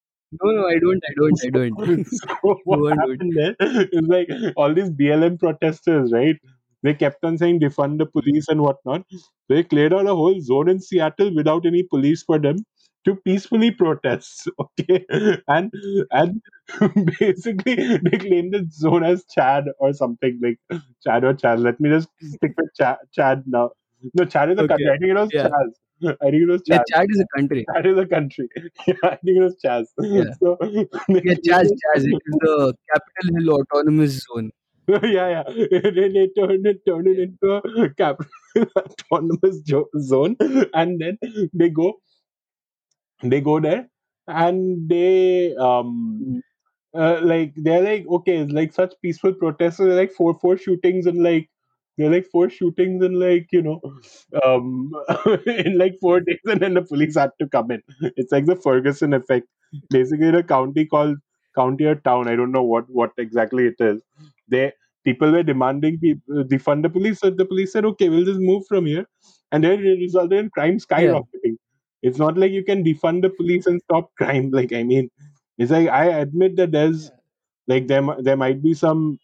no 0.42 0.51
no 0.57 0.66
I 0.68 0.79
don't 0.85 1.03
I 1.11 1.14
don't 1.18 1.40
I 1.46 1.51
don't. 1.51 1.79
so 2.07 2.61
what 2.64 2.81
Go 2.81 2.88
on, 2.88 3.01
dude. 3.01 3.20
happened 3.20 3.35
there 3.37 3.57
is 3.92 4.07
like 4.09 4.29
all 4.57 4.75
these 4.75 4.90
BLM 4.90 5.38
protesters, 5.38 6.12
right? 6.12 6.37
They 6.83 6.94
kept 6.94 7.25
on 7.25 7.38
saying 7.38 7.61
defund 7.61 7.99
the 7.99 8.07
police 8.07 8.49
and 8.49 8.61
whatnot. 8.62 9.05
They 9.49 9.62
cleared 9.64 9.92
out 9.94 10.07
a 10.07 10.14
whole 10.14 10.40
zone 10.40 10.68
in 10.68 10.81
Seattle 10.81 11.35
without 11.35 11.66
any 11.66 11.83
police 11.85 12.22
for 12.22 12.38
them 12.38 12.57
to 13.06 13.16
peacefully 13.16 13.70
protest. 13.70 14.48
Okay, 14.60 15.06
and 15.48 15.72
and 16.10 16.42
basically 17.20 17.76
they 17.98 18.18
claim 18.18 18.50
the 18.50 18.66
zone 18.70 19.04
as 19.04 19.24
Chad 19.34 19.64
or 19.78 19.92
something 19.92 20.38
like 20.42 20.58
Chad 21.04 21.24
or 21.24 21.34
Chad. 21.34 21.60
Let 21.60 21.80
me 21.80 21.90
just 21.90 22.08
stick 22.20 22.52
with 22.58 22.70
Chad, 22.78 22.96
Chad 23.12 23.44
now. 23.46 23.70
No, 24.14 24.24
Chad 24.24 24.50
is 24.50 24.58
a 24.58 24.66
country. 24.68 24.90
I 24.94 24.98
think 24.98 25.10
it 25.10 25.14
was 25.14 25.30
yeah. 25.32 25.48
Chaz. 25.48 25.72
I 26.20 26.30
think 26.30 26.42
it 26.42 26.48
was 26.48 26.62
Yeah, 26.66 26.78
Chaz. 26.78 26.84
Chad 26.94 27.06
is 27.10 27.20
a 27.20 27.26
country. 27.36 27.64
That 27.74 27.86
is 27.86 27.98
a 27.98 28.06
country. 28.06 28.48
Yeah, 28.86 28.94
I 29.04 29.16
think 29.16 29.38
it 29.38 29.42
was 29.48 29.56
Chaz. 29.64 29.86
Yeah, 30.00 30.24
So 30.40 30.56
yeah, 30.60 31.34
Chaz 31.48 31.68
Chaz. 31.84 32.04
It 32.04 32.22
is 32.30 32.38
the 32.40 32.74
Capitol 32.92 33.38
Hill 33.38 33.50
Autonomous 33.60 34.20
Zone. 34.26 34.50
yeah, 34.88 35.28
yeah. 35.36 35.42
They, 35.96 36.08
they 36.16 36.28
turned 36.38 36.66
it 36.66 36.84
turned 36.86 37.08
it 37.08 37.18
into 37.18 37.54
a 37.54 37.90
capital 37.94 38.30
autonomous 38.76 39.60
jo- 39.62 39.88
zone, 39.98 40.36
and 40.74 41.00
then 41.00 41.18
they 41.52 41.70
go 41.70 41.94
they 43.22 43.40
go 43.40 43.61
there 43.61 43.88
and 44.29 44.88
they 44.88 45.55
um 45.57 45.92
Mm. 46.22 46.42
uh, 46.94 47.20
like 47.22 47.52
they're 47.57 47.83
like 47.83 48.07
okay 48.09 48.44
like 48.46 48.72
such 48.72 48.94
peaceful 49.02 49.33
protests 49.35 49.79
like 49.81 50.12
four 50.12 50.35
four 50.35 50.57
shootings 50.57 51.07
and 51.07 51.22
like 51.22 51.48
they're 51.98 52.11
like 52.11 52.26
four 52.26 52.48
shootings 52.50 53.05
and 53.05 53.18
like 53.18 53.46
you 53.52 53.62
know 53.62 53.81
um 54.44 54.92
in 55.46 55.79
like 55.79 55.96
four 56.00 56.20
days 56.20 56.38
and 56.46 56.61
then 56.61 56.74
the 56.74 56.83
police 56.83 57.16
had 57.16 57.31
to 57.40 57.48
come 57.48 57.70
in. 57.70 57.83
It's 58.16 58.33
like 58.33 58.46
the 58.46 58.57
ferguson 58.57 59.12
effect. 59.14 59.46
Basically 59.90 60.29
in 60.29 60.35
a 60.35 60.42
county 60.42 60.87
called 60.87 61.18
county 61.55 61.85
or 61.87 61.94
town 61.96 62.29
i 62.29 62.37
don't 62.37 62.52
know 62.52 62.62
what 62.62 62.85
what 62.90 63.12
exactly 63.18 63.66
it 63.66 63.76
is. 63.81 64.00
They 64.48 64.72
people 65.05 65.33
were 65.33 65.42
demanding 65.42 65.98
people 65.98 66.44
defund 66.44 66.83
the 66.83 66.90
police 66.90 67.20
so 67.20 67.31
the 67.31 67.44
police 67.44 67.72
said 67.72 67.85
okay 67.87 68.09
we'll 68.09 68.24
just 68.24 68.40
move 68.40 68.64
from 68.68 68.87
here. 68.87 69.07
And 69.52 69.62
then 69.64 69.81
it 69.81 69.98
resulted 70.00 70.38
in 70.38 70.50
crime 70.50 70.79
skyrocketing 70.79 71.36
it's 72.06 72.18
not 72.18 72.38
like 72.38 72.52
you 72.52 72.64
can 72.64 72.84
defund 72.84 73.22
the 73.22 73.30
police 73.30 73.66
and 73.66 73.82
stop 73.82 74.10
crime 74.20 74.50
like 74.58 74.72
i 74.72 74.82
mean 74.82 75.10
it's 75.58 75.72
like 75.72 75.88
i 75.88 76.06
admit 76.06 76.56
that 76.56 76.72
there's 76.72 77.10
like 77.68 77.86
there 77.88 78.02
there 78.20 78.36
might 78.36 78.62
be 78.62 78.74
some 78.74 79.18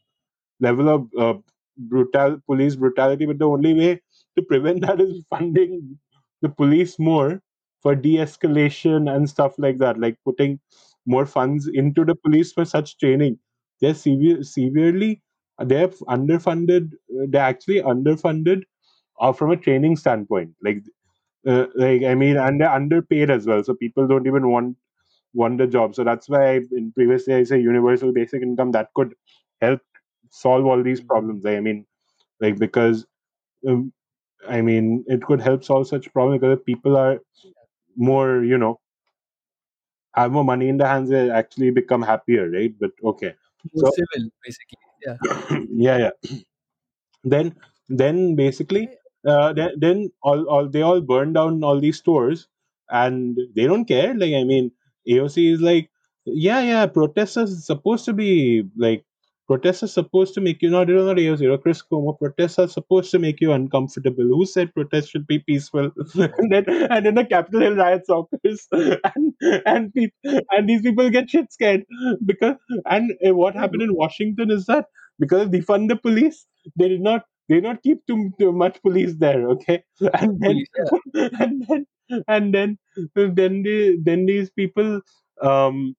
level 0.60 0.88
of 0.88 1.08
uh, 1.18 1.38
brutal 1.76 2.38
police 2.46 2.76
brutality, 2.76 3.26
but 3.26 3.38
the 3.38 3.48
only 3.48 3.74
way 3.74 4.00
to 4.36 4.42
prevent 4.44 4.80
that 4.82 5.00
is 5.00 5.24
funding 5.30 5.98
the 6.42 6.48
police 6.48 6.98
more 6.98 7.40
for 7.82 7.94
de-escalation 7.94 9.14
and 9.14 9.28
stuff 9.28 9.54
like 9.58 9.78
that, 9.78 9.98
like 9.98 10.16
putting 10.24 10.60
more 11.06 11.26
funds 11.26 11.68
into 11.68 12.04
the 12.04 12.14
police 12.14 12.52
for 12.52 12.64
such 12.64 12.96
training. 12.98 13.38
They're 13.80 13.94
severe, 13.94 14.42
severely 14.42 15.22
they're 15.58 15.88
underfunded. 15.88 16.90
They're 17.28 17.42
actually 17.42 17.82
underfunded 17.82 18.62
uh, 19.20 19.32
from 19.32 19.50
a 19.52 19.56
training 19.56 19.96
standpoint. 19.96 20.52
Like, 20.64 20.82
uh, 21.46 21.66
like 21.74 22.02
I 22.04 22.14
mean, 22.14 22.36
and 22.36 22.60
they're 22.60 22.70
underpaid 22.72 23.30
as 23.30 23.46
well. 23.46 23.62
So 23.64 23.74
people 23.74 24.06
don't 24.06 24.26
even 24.26 24.48
want 24.50 24.76
want 25.34 25.58
the 25.58 25.66
job. 25.66 25.94
So 25.94 26.04
that's 26.04 26.28
why 26.28 26.54
I, 26.54 26.60
in 26.72 26.92
previously 26.92 27.34
I 27.34 27.44
say 27.44 27.60
universal 27.60 28.12
basic 28.12 28.42
income 28.42 28.72
that 28.72 28.90
could 28.94 29.14
help 29.60 29.80
solve 30.30 30.66
all 30.66 30.82
these 30.82 31.00
Mm. 31.00 31.06
problems. 31.08 31.46
I 31.46 31.60
mean, 31.60 31.86
like 32.40 32.58
because 32.58 33.06
um, 33.68 33.92
I 34.48 34.62
mean 34.62 35.04
it 35.08 35.22
could 35.24 35.40
help 35.40 35.64
solve 35.64 35.88
such 35.88 36.12
problems 36.12 36.40
because 36.40 36.60
people 36.66 36.96
are 36.96 37.20
more, 37.96 38.44
you 38.44 38.58
know, 38.58 38.80
have 40.14 40.32
more 40.32 40.44
money 40.44 40.68
in 40.68 40.76
their 40.76 40.88
hands, 40.88 41.10
they 41.10 41.30
actually 41.30 41.70
become 41.70 42.02
happier, 42.02 42.50
right? 42.50 42.74
But 42.78 42.90
okay, 43.04 43.34
more 43.74 43.86
so 43.86 43.92
civil, 43.92 44.30
basically. 44.44 44.78
Yeah, 45.04 45.16
yeah, 45.70 45.98
yeah. 45.98 46.10
Then 47.24 47.56
then 47.88 48.36
basically 48.36 48.88
uh, 49.26 49.52
then, 49.52 49.70
then 49.78 50.10
all, 50.22 50.44
all 50.48 50.68
they 50.68 50.82
all 50.82 51.00
burn 51.00 51.32
down 51.32 51.62
all 51.64 51.80
these 51.80 51.98
stores 51.98 52.48
and 52.90 53.38
they 53.54 53.66
don't 53.66 53.86
care. 53.86 54.14
Like 54.14 54.34
i 54.34 54.44
mean 54.44 54.70
aoc 55.08 55.52
is 55.52 55.60
like 55.60 55.90
yeah 56.24 56.60
yeah 56.60 56.86
protesters 56.86 57.52
are 57.52 57.60
supposed 57.62 58.04
to 58.04 58.12
be 58.12 58.64
like 58.76 59.04
protests 59.48 59.82
are 59.82 59.88
supposed 59.88 60.34
to 60.34 60.40
make 60.40 60.62
you 60.62 60.70
not 60.70 60.88
not 60.88 61.16
aoc 61.16 61.42
or 61.52 61.58
chris 61.58 61.82
Cuomo, 61.82 62.18
protests 62.18 62.58
are 62.58 62.68
supposed 62.68 63.10
to 63.10 63.18
make 63.18 63.40
you 63.40 63.52
uncomfortable. 63.52 64.24
Who 64.24 64.46
said 64.46 64.72
protests 64.74 65.08
should 65.10 65.26
be 65.26 65.38
peaceful? 65.40 65.90
And 66.14 66.52
then 66.52 66.64
and 66.68 67.06
then 67.06 67.14
the 67.16 67.24
capitol 67.24 67.60
hill 67.60 67.76
riots 67.76 68.08
occurs. 68.08 68.68
And 69.14 69.32
and 69.66 69.92
and 70.50 70.68
these 70.68 70.82
people 70.82 71.10
get 71.10 71.30
shit 71.30 71.52
scared. 71.52 71.84
Because 72.24 72.56
and 72.86 73.12
uh, 73.26 73.34
what 73.34 73.54
happened 73.54 73.82
in 73.82 73.94
washington 73.94 74.50
is 74.50 74.66
that 74.66 74.86
because 75.18 75.50
they 75.50 75.60
fund 75.60 75.90
the 75.90 75.96
police 75.96 76.46
they 76.78 76.88
did 76.88 77.00
not 77.00 77.24
they 77.52 77.60
not 77.60 77.82
keep 77.82 78.06
too, 78.06 78.18
too 78.40 78.52
much 78.52 78.80
police 78.82 79.14
there 79.26 79.48
okay 79.56 79.82
and 80.22 80.40
then. 80.40 80.64
Yeah, 80.76 80.90
and 81.40 81.64
then 81.68 81.86
and 82.28 82.54
then 82.54 82.78
then 83.14 83.62
the 83.62 83.98
then 84.08 84.26
these 84.26 84.50
people 84.50 85.00
um 85.40 85.96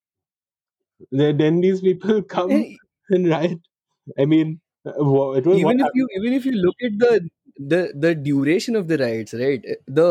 then 1.12 1.38
then 1.38 1.62
these 1.62 1.82
people 1.82 2.22
come 2.24 2.52
Eh, 2.54 2.76
and 3.10 3.30
riot 3.30 3.60
i 4.20 4.26
mean 4.26 4.60
Uh, 4.86 5.32
It 5.40 5.46
was 5.46 5.60
even 5.60 5.80
if 5.80 5.90
you 5.94 6.08
even 6.18 6.34
if 6.34 6.46
you 6.46 6.52
look 6.54 6.76
at 6.88 6.98
the 7.00 7.30
the 7.58 7.82
the 8.06 8.16
duration 8.16 8.76
of 8.76 8.88
the 8.88 8.98
riots 8.98 9.34
right 9.34 9.64
the 9.88 10.08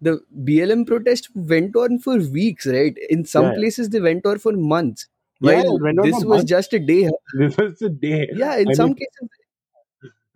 the 0.00 0.20
blm 0.48 0.86
protest 0.86 1.28
went 1.34 1.76
on 1.76 1.98
for 1.98 2.16
weeks 2.38 2.66
right 2.66 2.96
in 3.10 3.24
some 3.24 3.44
Yeah, 3.44 3.52
yeah, 3.52 3.60
places 3.60 3.88
they 3.90 4.00
went 4.00 4.26
on 4.26 4.38
for 4.38 4.52
months 4.52 5.06
yeah. 5.40 5.62
while 5.62 5.72
It 5.74 5.82
went 5.82 5.98
on 5.98 6.10
for 6.10 6.20
this 6.20 6.24
was 6.24 6.44
months. 6.44 6.52
just 6.54 6.72
a 6.72 6.78
day 6.78 7.08
This 7.38 7.56
was 7.56 7.80
a 7.82 7.88
day. 7.90 8.28
yeah 8.30 8.56
in 8.56 8.72
I 8.72 8.74
mean, 8.74 8.78
some 8.80 8.94
cases 8.94 9.28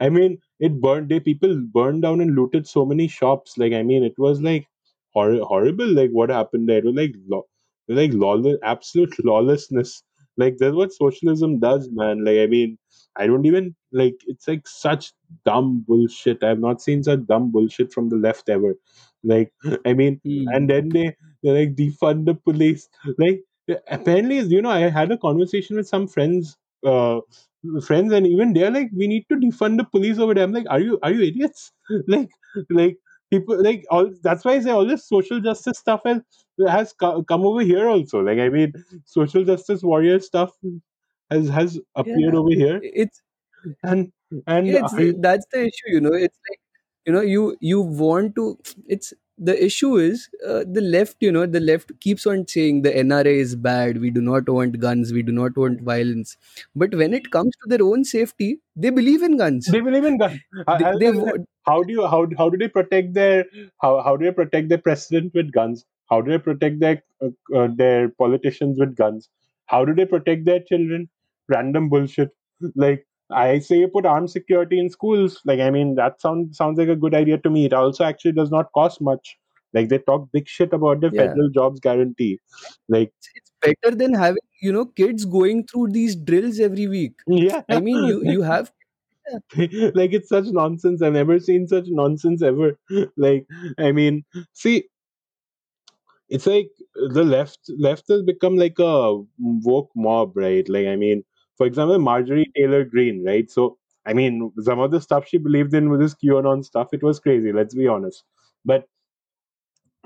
I 0.03 0.11
mean, 0.11 0.39
it 0.61 0.81
burned. 0.81 1.09
They 1.11 1.21
people 1.21 1.61
burned 1.73 2.03
down 2.03 2.21
and 2.21 2.35
looted 2.37 2.67
so 2.69 2.85
many 2.87 3.09
shops. 3.09 3.57
Like, 3.59 3.73
I 3.73 3.83
mean, 3.85 4.05
it 4.05 4.19
was 4.19 4.43
like 4.43 4.67
hor- 5.15 5.45
horrible. 5.53 5.87
Like, 5.89 6.11
what 6.11 6.31
happened 6.31 6.69
there? 6.69 6.79
It 6.79 6.85
was 6.87 6.97
like, 6.97 7.15
law, 7.29 7.43
like 7.89 8.13
lawless, 8.15 8.59
absolute 8.63 9.15
lawlessness. 9.25 10.03
Like, 10.37 10.57
that's 10.59 10.75
what 10.75 10.93
socialism 10.93 11.61
does, 11.61 11.89
man. 11.93 12.25
Like, 12.25 12.39
I 12.39 12.47
mean, 12.47 12.79
I 13.17 13.27
don't 13.27 13.47
even 13.47 13.77
like. 13.93 14.17
It's 14.27 14.49
like 14.49 14.67
such 14.69 15.13
dumb 15.45 15.85
bullshit. 15.87 16.43
I've 16.43 16.59
not 16.61 16.83
seen 16.83 17.03
such 17.03 17.27
dumb 17.27 17.53
bullshit 17.53 17.93
from 17.93 18.09
the 18.09 18.17
left 18.17 18.49
ever. 18.49 18.75
Like, 19.23 19.53
I 19.87 19.93
mean, 19.95 20.21
and 20.53 20.69
Hmm. 20.69 20.71
then 20.71 20.93
they 20.93 21.15
they 21.43 21.51
like 21.51 21.75
defund 21.77 22.27
the 22.27 22.35
police. 22.35 22.89
Like, 23.19 23.43
apparently, 23.89 24.41
you 24.41 24.63
know, 24.63 24.71
I 24.71 24.89
had 24.91 25.13
a 25.13 25.19
conversation 25.19 25.77
with 25.77 25.89
some 25.89 26.09
friends. 26.09 26.57
Uh, 26.85 27.21
friends 27.87 28.13
and 28.13 28.27
even 28.27 28.53
they're 28.53 28.71
like 28.71 28.91
we 28.95 29.07
need 29.07 29.25
to 29.29 29.37
defund 29.37 29.79
the 29.79 29.85
police 29.85 30.19
over 30.19 30.35
there. 30.35 30.45
I'm 30.45 30.53
like 30.53 30.67
are 30.71 30.81
you 30.81 30.99
are 31.03 31.13
you 31.13 31.23
idiots? 31.23 31.73
Like 32.09 32.31
like 32.71 32.97
people 33.31 33.63
like 33.63 33.85
all 33.91 34.11
that's 34.23 34.45
why 34.45 34.53
i 34.53 34.61
say 34.61 34.71
all 34.71 34.87
this 34.87 35.09
social 35.09 35.41
justice 35.41 35.79
stuff 35.79 36.03
has 36.05 36.21
has 36.69 36.95
come 37.01 37.47
over 37.47 37.61
here 37.61 37.89
also. 37.89 38.21
Like 38.21 38.39
i 38.39 38.49
mean 38.49 38.73
social 39.07 39.45
justice 39.45 39.83
warrior 39.83 40.21
stuff 40.21 40.51
has 41.31 41.49
has 41.49 41.79
appeared 41.95 42.35
yeah. 42.35 42.41
over 42.41 42.51
here. 42.51 42.81
It's 42.83 43.23
and 43.83 44.13
and 44.47 44.69
it's 44.69 44.95
I, 44.95 45.13
that's 45.19 45.47
the 45.53 45.63
issue 45.63 45.89
you 45.97 46.01
know? 46.01 46.13
It's 46.13 46.39
like 46.51 46.61
you 47.07 47.13
know 47.13 47.21
you 47.21 47.57
you 47.61 47.81
want 47.81 48.35
to 48.37 48.59
it's 48.87 49.13
the 49.49 49.55
issue 49.65 49.97
is 49.97 50.29
uh, 50.47 50.65
the 50.77 50.81
left 50.81 51.17
you 51.21 51.33
know 51.37 51.45
the 51.47 51.61
left 51.61 51.93
keeps 52.01 52.27
on 52.27 52.47
saying 52.47 52.83
the 52.83 52.93
nra 53.03 53.35
is 53.45 53.55
bad 53.57 54.01
we 54.05 54.11
do 54.11 54.21
not 54.21 54.49
want 54.49 54.79
guns 54.85 55.13
we 55.13 55.23
do 55.23 55.33
not 55.33 55.57
want 55.57 55.81
violence. 55.81 56.37
But 56.75 56.95
when 56.95 57.13
it 57.13 57.31
comes 57.31 57.53
to 57.63 57.69
their 57.69 57.85
own 57.87 58.05
safety 58.05 58.61
they 58.77 58.91
believe 58.91 59.23
in 59.23 59.37
guns. 59.37 59.67
They 59.67 59.81
believe 59.81 60.05
in 60.05 60.19
guns. 60.19 60.39
I, 60.67 60.93
they, 60.95 61.11
they 61.11 61.23
how 61.67 61.83
do 61.83 61.93
you 61.93 62.07
how, 62.07 62.27
how 62.39 62.49
do 62.49 62.57
they 62.57 62.69
protect 62.69 63.15
their 63.15 63.45
how, 63.81 64.03
how 64.03 64.17
do 64.17 64.25
they 64.25 64.33
protect 64.33 64.69
their 64.69 64.79
president 64.79 65.35
with 65.35 65.53
guns? 65.53 65.85
How 66.09 66.21
do 66.21 66.31
they 66.31 66.39
protect 66.39 66.81
their 66.81 67.03
uh, 67.21 67.31
uh, 67.57 67.69
their 67.75 68.09
politicians 68.11 68.79
with 68.79 68.97
guns? 68.97 69.29
How 69.67 69.85
do 69.85 69.95
they 69.95 70.05
protect 70.05 70.45
their 70.45 70.61
children? 70.61 71.09
Random 71.49 71.89
bullshit. 71.89 72.31
Like 72.75 73.07
i 73.35 73.59
say 73.59 73.87
put 73.87 74.07
armed 74.07 74.31
security 74.31 74.79
in 74.79 74.91
schools 74.91 75.41
like 75.45 75.61
i 75.61 75.71
mean 75.71 75.95
that 75.95 76.21
sounds 76.21 76.57
sounds 76.57 76.79
like 76.79 76.89
a 76.89 76.97
good 76.97 77.15
idea 77.15 77.39
to 77.39 77.51
me. 77.51 77.65
It 77.67 77.73
also 77.73 78.05
actually 78.05 78.33
does 78.33 78.51
not 78.51 78.73
cost 78.73 79.01
much. 79.01 79.37
Like 79.75 79.89
they 79.89 79.99
talk 79.99 80.29
big 80.33 80.49
shit 80.49 80.73
about 80.73 81.01
the 81.01 81.11
yeah. 81.13 81.29
federal 81.29 81.49
jobs 81.51 81.81
guarantee. 81.81 82.39
Like 82.89 83.13
it's, 83.19 83.31
it's 83.35 83.53
better 83.61 83.97
than 83.97 84.15
having 84.15 84.43
you 84.61 84.73
know 84.73 84.87
kids 84.87 85.25
going 85.25 85.67
through 85.67 85.89
these 85.89 86.15
drills 86.15 86.61
every 86.61 86.87
week. 86.87 87.15
Yeah. 87.27 87.63
I 87.69 87.81
mean 87.81 88.05
you 88.05 88.23
you 88.25 88.43
have 88.43 88.71
like 89.57 90.13
it's 90.13 90.29
such 90.29 90.47
nonsense. 90.47 91.03
I've 91.03 91.15
never 91.15 91.39
seen 91.41 91.67
such 91.67 91.85
nonsense 91.89 92.43
ever. 92.43 92.79
Like 93.17 93.47
i 93.79 93.93
mean 93.93 94.25
see 94.53 94.85
it's 96.29 96.47
like 96.47 96.71
the 97.15 97.25
left 97.25 97.59
left 97.79 98.09
has 98.09 98.23
become 98.23 98.57
like 98.57 98.79
a 98.79 99.21
woke 99.39 99.91
mob 99.97 100.37
right? 100.37 100.69
Like 100.69 100.87
i 100.87 100.97
mean 100.97 101.25
for 101.63 101.67
example 101.67 101.99
marjorie 101.99 102.51
taylor 102.57 102.85
Greene, 102.85 103.25
right 103.25 103.51
so 103.51 103.79
i 104.07 104.13
mean 104.13 104.53
some 104.71 104.81
of 104.81 104.91
the 104.91 105.01
stuff 105.01 105.29
she 105.29 105.39
believed 105.39 105.75
in 105.75 105.91
with 105.91 106.01
this 106.01 106.15
qanon 106.25 106.65
stuff 106.65 106.89
it 106.93 107.03
was 107.03 107.21
crazy 107.21 107.53
let's 107.53 107.75
be 107.75 107.89
honest 107.89 108.25
but 108.65 108.87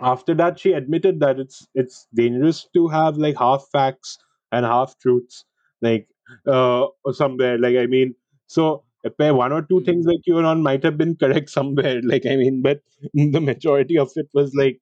after 0.01 0.35
that 0.35 0.59
she 0.59 0.73
admitted 0.73 1.21
that 1.21 1.39
it's 1.39 1.67
it's 1.75 2.07
dangerous 2.15 2.69
to 2.75 2.89
have 2.89 3.17
like 3.17 3.37
half 3.39 3.67
facts 3.73 4.19
and 4.53 4.67
half 4.67 4.99
truths 4.99 5.45
like 5.83 6.09
uh 6.47 6.87
somewhere 7.13 7.59
like 7.59 7.77
i 7.77 7.87
mean 7.87 8.15
so 8.47 8.85
one 9.19 9.53
or 9.53 9.63
two 9.63 9.83
things 9.85 10.05
Hmm. 10.05 10.11
like 10.11 10.21
qanon 10.29 10.63
might 10.63 10.83
have 10.85 10.99
been 10.99 11.17
correct 11.17 11.51
somewhere 11.59 12.01
like 12.03 12.27
i 12.27 12.37
mean 12.37 12.63
but 12.63 12.81
the 13.15 13.41
majority 13.41 13.99
of 13.99 14.11
it 14.17 14.29
was 14.35 14.55
like 14.55 14.81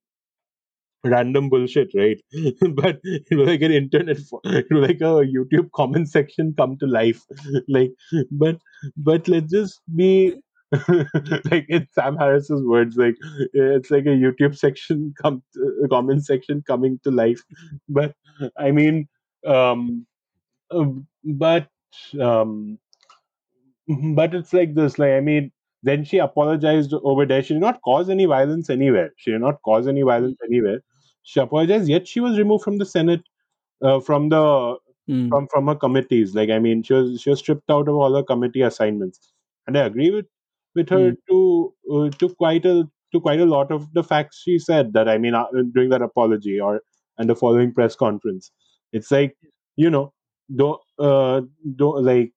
random 1.04 1.48
bullshit, 1.50 1.90
right? 1.94 2.20
but 2.74 3.00
it 3.04 3.36
was 3.36 3.48
like 3.48 3.62
an 3.62 3.72
internet, 3.72 4.18
it 4.44 4.66
was 4.70 4.88
like 4.88 5.00
a 5.00 5.26
YouTube 5.26 5.70
comment 5.74 6.08
section 6.10 6.54
come 6.56 6.76
to 6.78 6.86
life. 6.86 7.22
like, 7.68 7.92
but 8.30 8.58
but 8.96 9.28
let's 9.28 9.50
just 9.52 9.80
be 9.94 10.34
like 11.50 11.66
in 11.68 11.86
Sam 11.92 12.16
Harris's 12.16 12.62
words, 12.62 12.96
like 12.96 13.16
it's 13.52 13.90
like 13.90 14.06
a 14.06 14.10
YouTube 14.24 14.56
section 14.56 15.14
come 15.20 15.42
to, 15.54 15.86
comment 15.90 16.24
section 16.24 16.62
coming 16.66 16.98
to 17.04 17.10
life. 17.10 17.42
But 17.88 18.14
I 18.58 18.70
mean, 18.72 19.08
um, 19.46 20.06
um, 20.70 21.06
but 21.24 21.68
um, 22.20 22.78
But 24.14 24.34
it's 24.34 24.52
like 24.52 24.74
this, 24.74 24.98
like 24.98 25.10
I 25.12 25.20
mean, 25.20 25.52
then 25.82 26.04
she 26.04 26.18
apologized 26.18 26.94
over 27.02 27.26
there. 27.26 27.42
She 27.42 27.54
did 27.54 27.60
not 27.60 27.80
cause 27.82 28.08
any 28.08 28.24
violence 28.24 28.70
anywhere. 28.70 29.10
She 29.16 29.30
did 29.30 29.40
not 29.40 29.60
cause 29.64 29.86
any 29.86 30.02
violence 30.02 30.38
anywhere. 30.44 30.80
She 31.24 31.40
apologized, 31.40 31.88
yet 31.90 32.08
she 32.08 32.20
was 32.20 32.38
removed 32.38 32.64
from 32.64 32.78
the 32.78 32.86
Senate, 32.86 33.22
uh, 33.82 34.00
from 34.00 34.28
the 34.30 34.76
Hmm. 35.06 35.30
from 35.30 35.48
from 35.52 35.66
her 35.68 35.74
committees. 35.74 36.34
Like 36.34 36.50
I 36.50 36.58
mean, 36.58 36.82
she 36.82 36.94
was 36.94 37.20
she 37.20 37.30
was 37.30 37.40
stripped 37.40 37.70
out 37.70 37.88
of 37.88 37.96
all 37.96 38.14
her 38.14 38.22
committee 38.22 38.62
assignments. 38.62 39.32
And 39.66 39.78
I 39.78 39.84
agree 39.86 40.10
with 40.10 40.26
with 40.74 40.90
her 40.90 41.12
Hmm. 41.12 41.14
to 41.30 41.74
uh, 41.92 42.10
to 42.18 42.28
quite 42.34 42.66
a 42.66 42.88
to 43.12 43.20
quite 43.20 43.40
a 43.40 43.46
lot 43.46 43.72
of 43.72 43.92
the 43.94 44.04
facts 44.04 44.42
she 44.44 44.58
said. 44.58 44.92
That 44.94 45.08
I 45.08 45.18
mean, 45.18 45.34
uh, 45.34 45.46
during 45.74 45.90
that 45.90 46.02
apology 46.02 46.60
or 46.60 46.82
and 47.18 47.30
the 47.30 47.36
following 47.36 47.72
press 47.74 47.96
conference, 47.96 48.50
it's 48.92 49.10
like 49.10 49.36
you 49.76 49.90
know, 49.90 50.12
don't 50.56 50.80
uh, 50.98 51.42
don't 51.76 52.04
like 52.04 52.32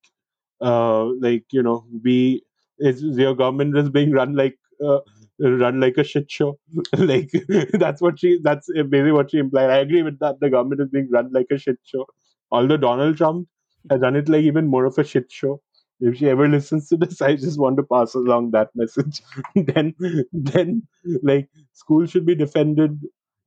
uh, 0.62 1.06
like 1.21 1.45
you 1.52 1.63
know 1.63 1.86
we 2.04 2.43
is 2.80 3.02
your 3.04 3.36
government 3.36 3.78
is 3.78 3.89
being 3.89 4.12
run 4.12 4.36
like 4.36 4.58
uh, 4.86 5.00
run 5.39 5.80
like 5.80 5.97
a 5.97 6.04
shit 6.04 6.30
show. 6.32 6.60
Like 6.97 7.32
that's 7.73 8.02
what 8.02 8.19
she 8.19 8.39
that's 8.41 8.67
basically 8.73 9.12
what 9.12 9.32
she 9.32 9.38
implied. 9.39 9.69
I 9.69 9.78
agree 9.78 10.04
with 10.04 10.19
that. 10.19 10.39
The 10.39 10.50
government 10.50 10.82
is 10.82 10.89
being 10.89 11.10
run 11.12 11.32
like 11.32 11.47
a 11.52 11.58
shit 11.58 11.80
show. 11.84 12.06
Although 12.52 12.78
donald 12.78 13.17
trump 13.17 13.47
has 13.89 14.02
done 14.02 14.15
it 14.15 14.30
like 14.30 14.43
even 14.43 14.67
more 14.67 14.86
of 14.86 14.97
a 14.97 15.04
shit 15.04 15.32
show. 15.32 15.62
If 16.00 16.17
she 16.17 16.30
ever 16.30 16.47
listens 16.47 16.89
to 16.89 16.97
this 16.97 17.21
i 17.21 17.36
just 17.36 17.60
want 17.60 17.78
to 17.78 17.84
pass 17.84 18.13
along 18.15 18.52
that 18.52 18.69
message. 18.76 19.21
Then 19.56 19.93
then 20.32 20.84
like 21.23 21.50
schools 21.73 22.12
should 22.12 22.26
be 22.26 22.36
defended 22.36 23.00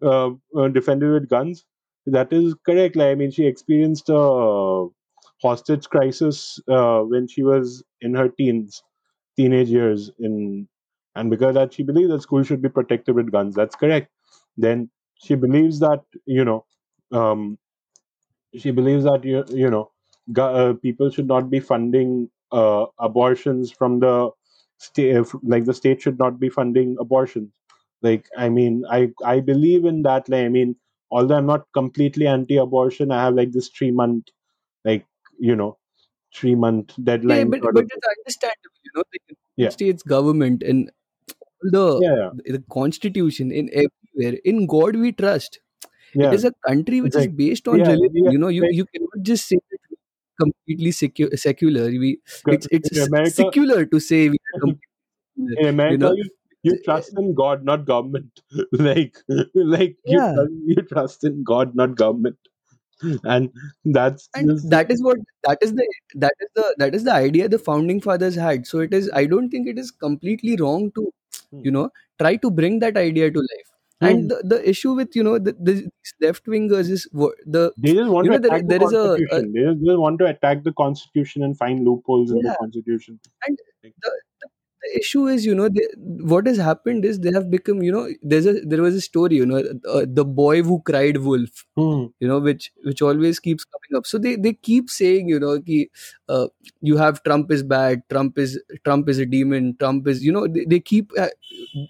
uh, 0.02 0.30
uh, 0.56 0.68
defended 0.68 1.12
with 1.12 1.28
guns. 1.28 1.64
That 2.06 2.32
is 2.32 2.54
correct. 2.66 2.96
Like 2.96 3.08
i 3.12 3.14
mean 3.14 3.30
she 3.30 3.46
experienced 3.46 4.08
a 4.08 4.88
hostage 5.42 5.88
crisis 5.88 6.58
uh, 6.68 7.00
when 7.00 7.26
she 7.28 7.42
was 7.42 7.82
in 8.00 8.14
her 8.14 8.28
teens, 8.28 8.82
teenage 9.36 9.68
years. 9.68 10.10
In 10.18 10.68
and 11.14 11.30
because 11.30 11.54
that 11.54 11.72
she 11.72 11.82
believes 11.82 12.10
that 12.10 12.22
school 12.22 12.42
should 12.42 12.62
be 12.62 12.68
protected 12.68 13.14
with 13.14 13.32
guns. 13.32 13.54
That's 13.54 13.74
correct. 13.76 14.10
Then 14.56 14.90
she 15.14 15.34
believes 15.34 15.80
that 15.80 16.04
you 16.26 16.44
know, 16.44 16.66
um, 17.12 17.58
she 18.56 18.70
believes 18.70 19.04
that 19.04 19.24
you 19.24 19.44
you 19.48 19.70
know, 19.70 19.90
gu- 20.32 20.42
uh, 20.62 20.74
people 20.74 21.10
should 21.10 21.26
not 21.28 21.50
be 21.50 21.60
funding 21.60 22.30
uh, 22.52 22.86
abortions 22.98 23.70
from 23.70 24.00
the 24.00 24.30
state. 24.78 25.24
Like 25.42 25.64
the 25.64 25.74
state 25.74 26.02
should 26.02 26.18
not 26.18 26.40
be 26.40 26.48
funding 26.48 26.96
abortions. 27.00 27.50
Like 28.02 28.28
I 28.36 28.48
mean, 28.48 28.84
I 28.90 29.12
I 29.24 29.40
believe 29.40 29.84
in 29.84 30.02
that. 30.02 30.28
Like 30.28 30.44
I 30.44 30.48
mean, 30.48 30.76
although 31.10 31.36
I'm 31.36 31.46
not 31.46 31.66
completely 31.74 32.26
anti-abortion, 32.26 33.12
I 33.12 33.22
have 33.24 33.34
like 33.34 33.52
this 33.52 33.68
three 33.68 33.90
month 33.90 34.28
like 34.84 35.06
you 35.38 35.56
know 35.56 35.78
three 36.34 36.54
month 36.56 36.94
deadline. 37.04 37.44
Yeah, 37.44 37.44
but 37.44 37.60
but 37.72 37.84
it's 37.88 38.06
understandable, 38.18 38.80
you 38.84 38.90
know, 38.94 39.04
the 39.12 39.18
United 39.28 39.38
Yeah, 39.56 39.72
States 39.72 40.02
government 40.02 40.62
and 40.62 40.90
the 41.62 42.00
yeah, 42.02 42.52
the 42.52 42.62
constitution 42.72 43.52
in 43.52 43.68
everywhere. 43.72 44.38
In 44.44 44.66
God 44.66 44.96
we 44.96 45.12
trust. 45.12 45.60
It 46.14 46.22
yeah. 46.22 46.32
is 46.32 46.44
a 46.44 46.52
country 46.66 47.00
which 47.00 47.14
is 47.14 47.28
based 47.28 47.68
on 47.68 47.78
yeah, 47.78 47.90
religion. 47.92 48.32
You 48.32 48.38
know, 48.38 48.48
you, 48.48 48.66
you 48.70 48.84
cannot 48.86 49.22
just 49.22 49.46
say 49.46 49.56
that 49.70 49.78
completely 50.40 50.90
secu- 50.90 51.38
secular. 51.38 51.86
We 51.86 52.18
it's 52.46 52.66
it's 52.70 53.06
America, 53.06 53.30
secular 53.30 53.84
to 53.84 54.00
say 54.00 54.28
we 54.28 54.38
are 54.54 54.60
completely 54.60 55.56
secular. 55.56 55.86
in 55.86 55.92
You 55.92 55.98
know, 55.98 56.12
you 56.12 56.30
you 56.62 56.82
trust 56.84 57.18
in 57.18 57.34
God, 57.34 57.64
not 57.64 57.84
government. 57.84 58.40
like 58.72 59.16
like 59.54 59.96
you 60.04 60.18
trust, 60.18 60.52
you 60.66 60.82
trust 60.82 61.24
in 61.24 61.44
God, 61.44 61.74
not 61.74 61.94
government, 61.94 62.36
and 63.24 63.50
that's 63.84 64.28
and 64.34 64.48
just 64.48 64.70
that 64.70 64.90
is 64.90 65.02
what 65.02 65.18
that 65.44 65.58
is 65.62 65.74
the 65.74 65.86
that 66.16 66.34
is 66.40 66.48
the 66.54 66.74
that 66.78 66.94
is 66.94 67.04
the 67.04 67.12
idea 67.12 67.48
the 67.48 67.58
founding 67.58 68.00
fathers 68.00 68.34
had. 68.34 68.66
So 68.66 68.80
it 68.80 68.92
is. 68.92 69.10
I 69.14 69.26
don't 69.26 69.50
think 69.50 69.68
it 69.68 69.78
is 69.78 69.90
completely 69.90 70.56
wrong 70.56 70.92
to. 70.96 71.12
You 71.52 71.70
know 71.70 71.88
try 72.18 72.36
to 72.36 72.50
bring 72.50 72.78
that 72.80 72.96
idea 72.96 73.30
to 73.30 73.38
life 73.38 73.68
and 74.02 74.22
Hmm. 74.22 74.28
the, 74.28 74.42
the 74.44 74.68
issue 74.68 74.94
with 74.94 75.14
you 75.14 75.22
know 75.22 75.38
the, 75.38 75.52
the 75.60 75.90
left 76.20 76.46
wingers 76.46 76.88
is 76.90 77.06
the 77.12 77.72
They 77.76 77.92
just 77.92 78.10
want 78.10 78.26
to 78.26 78.32
know 78.32 78.38
there, 78.38 78.56
attack 78.56 78.62
the 78.62 78.68
there 78.68 78.82
is 78.82 78.92
a, 78.92 78.96
a 78.96 79.08
constitution. 79.08 79.52
They 79.52 79.64
just, 79.64 79.84
they 79.86 79.96
want 79.96 80.18
to 80.20 80.26
attack 80.26 80.64
the 80.64 80.72
constitution 80.72 81.42
and 81.42 81.56
find 81.56 81.84
loopholes 81.84 82.30
in 82.30 82.38
the 82.38 82.56
constitution. 82.58 83.20
and 83.46 83.58
the, 83.58 84.10
the, 84.82 84.98
issue 84.98 85.26
is 85.26 85.46
you 85.46 85.54
know 85.54 85.68
they, 85.68 85.86
what 86.32 86.46
has 86.46 86.56
happened 86.56 87.04
is 87.04 87.20
they 87.20 87.32
have 87.32 87.50
become 87.50 87.82
you 87.82 87.92
know 87.92 88.08
there's 88.22 88.46
a 88.46 88.54
there 88.60 88.82
was 88.82 88.94
a 88.94 89.00
story 89.00 89.36
you 89.36 89.46
know 89.46 89.62
uh, 89.88 90.04
the 90.06 90.24
boy 90.24 90.62
who 90.62 90.80
cried 90.82 91.18
wolf 91.18 91.64
hmm. 91.76 92.06
you 92.20 92.28
know 92.28 92.38
which 92.38 92.72
which 92.84 93.02
always 93.02 93.40
keeps 93.40 93.64
coming 93.64 93.98
up 93.98 94.06
so 94.06 94.18
they 94.18 94.36
they 94.36 94.52
keep 94.52 94.90
saying 94.90 95.28
you 95.28 95.40
know 95.40 95.60
ki, 95.60 95.90
uh, 96.28 96.46
you 96.80 96.96
have 96.96 97.22
trump 97.22 97.50
is 97.50 97.62
bad 97.62 98.02
trump 98.10 98.38
is 98.38 98.60
trump 98.84 99.08
is 99.08 99.18
a 99.18 99.26
demon 99.26 99.76
trump 99.78 100.06
is 100.08 100.24
you 100.24 100.32
know 100.32 100.46
they, 100.46 100.64
they 100.64 100.80
keep 100.80 101.10
uh, 101.18 101.28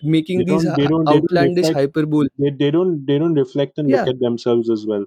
making 0.03 0.45
these. 0.45 0.63
They. 0.63 0.87
They 0.87 0.95
outlandish 1.09 1.69
reflect. 1.69 1.77
hyperbole 1.77 2.29
They, 2.39 2.51
they 2.51 2.71
don't. 2.71 3.05
They 3.07 3.19
don't 3.19 3.35
reflect 3.35 3.79
and 3.79 3.91
look 3.91 4.09
at 4.09 4.21
themselves 4.21 4.71
as 4.71 4.87
well. 4.87 5.05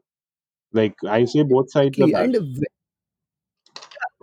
Like 0.71 0.95
I 1.07 1.25
say, 1.25 1.43
both 1.43 1.71
sides 1.71 1.97
and 1.99 2.35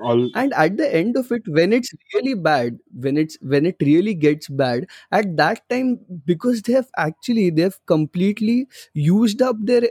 All. 0.02 0.30
and 0.34 0.52
at 0.54 0.76
the 0.76 0.94
end 0.94 1.16
of 1.16 1.30
it 1.30 1.42
when 1.46 1.72
it's 1.72 1.92
really 2.14 2.34
bad 2.34 2.78
when 2.92 3.16
it's 3.16 3.36
when 3.42 3.66
it 3.66 3.76
really 3.80 4.14
gets 4.14 4.48
bad 4.48 4.86
at 5.12 5.36
that 5.36 5.68
time 5.68 5.98
because 6.24 6.62
they 6.62 6.72
have 6.72 6.88
actually 6.96 7.50
they 7.50 7.62
have 7.62 7.78
completely 7.86 8.66
used 8.94 9.42
up 9.42 9.56
their 9.60 9.82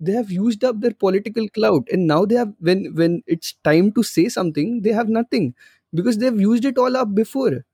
they 0.00 0.12
have 0.12 0.30
used 0.30 0.64
up 0.64 0.80
their 0.80 0.94
political 0.94 1.48
clout 1.50 1.86
and 1.92 2.06
now 2.06 2.24
they 2.24 2.34
have 2.34 2.52
when 2.58 2.94
when 2.94 3.22
it's 3.26 3.54
time 3.64 3.92
to 3.92 4.02
say 4.02 4.28
something 4.28 4.82
they 4.82 4.92
have 4.92 5.08
nothing 5.08 5.54
because 5.94 6.18
they've 6.18 6.40
used 6.40 6.64
it 6.64 6.78
all 6.78 6.96
up 6.96 7.14
before 7.14 7.64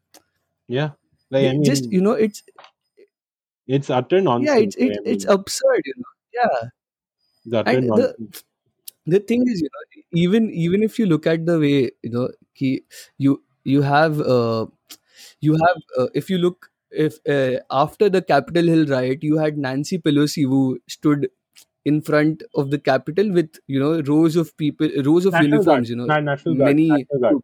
Yeah. 0.69 0.91
Like 1.31 1.47
I 1.47 1.57
they 1.57 1.63
just 1.63 1.91
you 1.93 2.01
know 2.01 2.13
it's 2.13 2.43
it's 3.67 3.91
utter 3.91 4.21
nonsense 4.21 4.49
yeah 4.49 4.65
it's 4.65 4.77
it, 4.77 4.99
it's 5.05 5.25
absurd 5.27 5.83
you 5.85 5.95
know 5.97 6.13
yeah 6.35 6.69
it's 7.45 7.55
utter 7.55 7.71
and 7.71 7.85
the 7.85 7.97
nonsense. 7.97 8.45
The 9.15 9.21
thing 9.21 9.45
is 9.49 9.61
you 9.61 9.69
know 9.75 10.03
even 10.25 10.51
even 10.51 10.83
if 10.83 10.99
you 10.99 11.07
look 11.07 11.27
at 11.27 11.47
the 11.47 11.59
way 11.59 11.91
you 12.03 12.11
know 12.11 12.29
ki, 12.55 12.83
you 13.19 13.43
you 13.65 13.83
have 13.83 14.21
uh, 14.21 14.67
you 15.41 15.55
have 15.65 15.83
uh, 15.99 16.09
if 16.15 16.31
you 16.31 16.39
look 16.39 16.71
if 16.91 17.19
uh, 17.29 17.61
after 17.71 18.09
the 18.09 18.23
capitol 18.23 18.65
hill 18.75 18.87
riot 18.87 19.23
you 19.23 19.39
had 19.39 19.59
nancy 19.59 19.99
pelosi 19.99 20.45
who 20.55 20.63
stood 20.89 21.29
in 21.85 22.01
front 22.03 22.43
of 22.55 22.71
the 22.71 22.79
capitol 22.79 23.33
with 23.33 23.59
you 23.67 23.81
know 23.81 23.93
rows 24.13 24.37
of 24.37 24.57
people 24.57 24.89
rows 25.05 25.27
of 25.27 25.33
National 25.35 25.65
Guard. 25.65 25.87
uniforms 25.87 25.91
you 25.91 25.97
know 25.97 26.07
Na- 26.07 26.21
National 26.21 26.55
Guard. 26.57 26.69
many 26.71 26.89
National 26.89 27.21
Guard. 27.21 27.43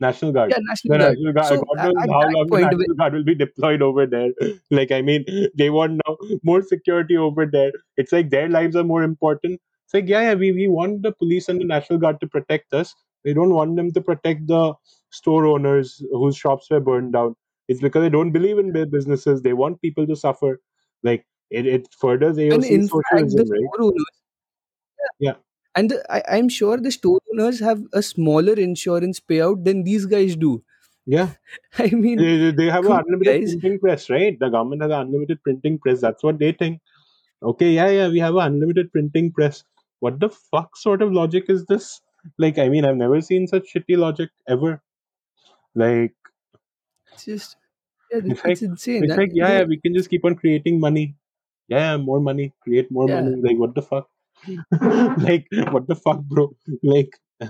National 0.00 0.32
Guard. 0.32 0.50
yeah 0.50 0.58
national 0.68 0.92
The 0.92 0.98
guard 0.98 1.10
National 1.18 1.32
Guard. 1.32 1.46
so 1.48 1.56
God 1.66 1.84
knows 1.84 1.94
how 2.14 2.20
that 2.20 2.32
long 2.32 2.48
the 2.48 2.60
National 2.66 2.96
Guard 3.02 3.14
will 3.14 3.24
be 3.24 3.34
deployed 3.34 3.82
over 3.82 4.06
there. 4.06 4.30
Like 4.70 4.92
I 4.92 5.02
mean, 5.02 5.24
they 5.62 5.70
want 5.70 6.00
now 6.06 6.16
more 6.42 6.62
security 6.62 7.16
over 7.16 7.46
there. 7.46 7.72
It's 7.96 8.12
like 8.12 8.30
their 8.30 8.48
lives 8.48 8.76
are 8.76 8.84
more 8.84 9.02
important. 9.02 9.60
It's 9.86 9.94
like 9.94 10.08
yeah, 10.08 10.22
yeah, 10.22 10.34
we, 10.34 10.52
we 10.52 10.68
want 10.68 11.02
the 11.02 11.12
police 11.12 11.48
and 11.48 11.60
the 11.60 11.64
National 11.64 11.98
Guard 11.98 12.20
to 12.20 12.26
protect 12.28 12.74
us. 12.74 12.94
We 13.24 13.34
don't 13.34 13.54
want 13.54 13.76
them 13.76 13.92
to 13.92 14.00
protect 14.00 14.46
the 14.48 14.74
store 15.10 15.46
owners 15.46 16.02
whose 16.12 16.36
shops 16.36 16.68
were 16.70 16.80
burned 16.80 17.12
down. 17.12 17.36
It's 17.68 17.80
because 17.80 18.02
they 18.02 18.10
don't 18.10 18.32
believe 18.32 18.58
in 18.58 18.72
their 18.72 18.86
businesses. 18.86 19.42
They 19.42 19.52
want 19.52 19.80
people 19.82 20.06
to 20.06 20.16
suffer. 20.16 20.60
Like 21.02 21.26
it, 21.50 21.66
it 21.66 21.88
furthers 22.00 22.38
AOC 22.38 22.70
in 22.74 22.82
fact 22.82 23.30
the 23.32 23.44
socialism, 23.44 23.50
right? 23.50 23.60
store 23.64 23.82
owners 23.82 24.22
Yeah, 25.18 25.34
and 25.74 25.90
the, 25.90 25.98
I, 26.12 26.22
i'm 26.36 26.48
sure 26.48 26.76
the 26.78 26.90
store 26.90 27.20
owners 27.32 27.60
have 27.60 27.82
a 27.92 28.02
smaller 28.02 28.54
insurance 28.54 29.20
payout 29.20 29.64
than 29.64 29.84
these 29.84 30.06
guys 30.06 30.36
do 30.36 30.62
yeah. 31.06 31.34
i 31.78 31.88
mean 31.90 32.18
They, 32.18 32.36
they- 32.38 32.50
they 32.52 32.66
have 32.70 32.86
an 32.86 32.92
unlimited 33.06 33.40
guys 33.40 33.54
printing 33.60 33.78
press, 33.78 34.10
right? 34.10 34.38
The 34.38 34.48
government 34.48 34.82
has 34.82 34.90
an 34.90 35.00
unlimited 35.06 35.42
printing 35.42 35.78
press. 35.78 36.00
That's 36.00 36.22
what 36.22 36.38
they 36.38 36.52
think. 36.52 36.80
Okay, 37.42 37.72
yeah, 37.72 37.88
yeah, 37.90 38.08
we 38.08 38.18
have 38.20 38.34
an 38.36 38.54
unlimited 38.54 38.92
printing 38.92 39.32
press. 39.32 39.64
What 40.00 40.20
the 40.20 40.28
fuck 40.30 40.76
sort 40.76 41.02
of 41.02 41.12
logic 41.12 41.44
is 41.48 41.66
this? 41.66 42.00
Like, 42.38 42.58
I 42.58 42.68
mean, 42.68 42.84
I've 42.84 42.96
never 42.96 43.20
seen 43.20 43.46
such 43.46 43.72
shitty 43.74 43.96
logic 43.98 44.30
ever. 44.48 44.82
Like, 45.74 46.14
it's 47.12 47.24
just 47.24 47.56
yeah 48.10 48.20
it's 48.24 48.42
it's, 48.44 48.44
like, 48.44 48.62
insane 48.62 49.10
it's 49.10 49.16
and 49.16 49.20
like, 49.20 49.30
yeah, 49.32 49.52
yeah, 49.58 49.64
we 49.64 49.80
can 49.80 49.94
just 49.94 50.10
keep 50.10 50.24
on 50.24 50.34
creating 50.36 50.80
money. 50.80 51.16
Yeah, 51.68 51.92
yeah, 51.92 51.96
more 51.96 52.20
money, 52.20 52.54
create 52.62 52.90
more 52.90 53.08
yeah 53.08 53.20
money. 53.20 53.34
Like, 53.42 53.58
what 53.58 53.74
the 53.74 53.82
fuck? 53.82 54.08
like, 55.28 55.46
what 55.72 55.86
the 55.88 55.96
fuck, 55.96 56.22
bro? 56.22 56.54
Like, 56.82 57.10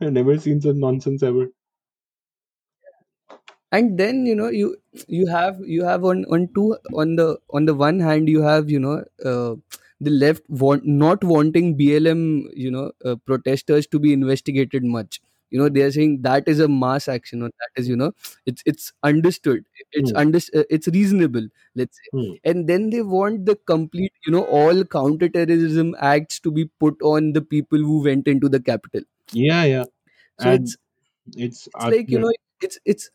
I've 0.00 0.12
never 0.12 0.38
seen 0.38 0.60
such 0.60 0.76
nonsense 0.76 1.22
ever. 1.22 1.48
and 3.72 3.98
then 3.98 4.26
you 4.26 4.34
know 4.34 4.48
you 4.48 4.76
you 5.08 5.26
have 5.26 5.60
you 5.60 5.84
have 5.84 6.04
on 6.04 6.24
on 6.26 6.48
two 6.54 6.76
on 6.94 7.16
the 7.16 7.38
on 7.50 7.66
the 7.66 7.74
one 7.74 8.00
hand 8.00 8.28
you 8.28 8.42
have 8.42 8.70
you 8.70 8.80
know 8.80 9.04
uh, 9.24 9.54
the 10.00 10.10
left 10.10 10.42
want 10.48 10.84
not 10.86 11.22
wanting 11.24 11.76
blm 11.78 12.44
you 12.54 12.70
know 12.70 12.90
uh, 13.04 13.16
protesters 13.26 13.86
to 13.86 13.98
be 13.98 14.12
investigated 14.12 14.84
much 14.84 15.20
you 15.50 15.58
know 15.58 15.68
they 15.68 15.82
are 15.82 15.90
saying 15.92 16.22
that 16.22 16.46
is 16.48 16.60
a 16.60 16.68
mass 16.68 17.08
action 17.08 17.42
or 17.42 17.48
that 17.48 17.80
is 17.82 17.88
you 17.88 17.96
know 17.96 18.12
it's 18.46 18.62
it's 18.66 18.92
understood 19.02 19.64
it's 19.92 20.12
Hmm, 20.12 20.16
under 20.16 20.38
uh, 20.38 20.64
it's 20.70 20.88
reasonable 20.88 21.46
let's 21.74 21.96
say 21.98 22.10
hmm. 22.12 22.32
and 22.44 22.68
then 22.68 22.90
they 22.90 23.02
want 23.02 23.46
the 23.46 23.56
complete 23.72 24.12
you 24.26 24.32
know 24.32 24.44
all 24.44 24.84
counterterrorism 24.84 25.94
acts 26.00 26.38
to 26.40 26.50
be 26.50 26.66
put 26.78 27.00
on 27.02 27.32
the 27.32 27.42
people 27.42 27.78
who 27.78 28.02
went 28.02 28.28
into 28.28 28.48
the 28.48 28.60
capitol 28.60 29.02
Yeah, 29.32 29.64
yeah. 29.64 29.84
so 30.38 30.50
And 30.50 30.52
it's 30.52 30.76
it's 31.36 31.68
it's 31.74 31.86
like 31.88 32.10
you 32.10 32.18
know 32.18 32.32
it's 32.60 32.78
it's 32.84 33.10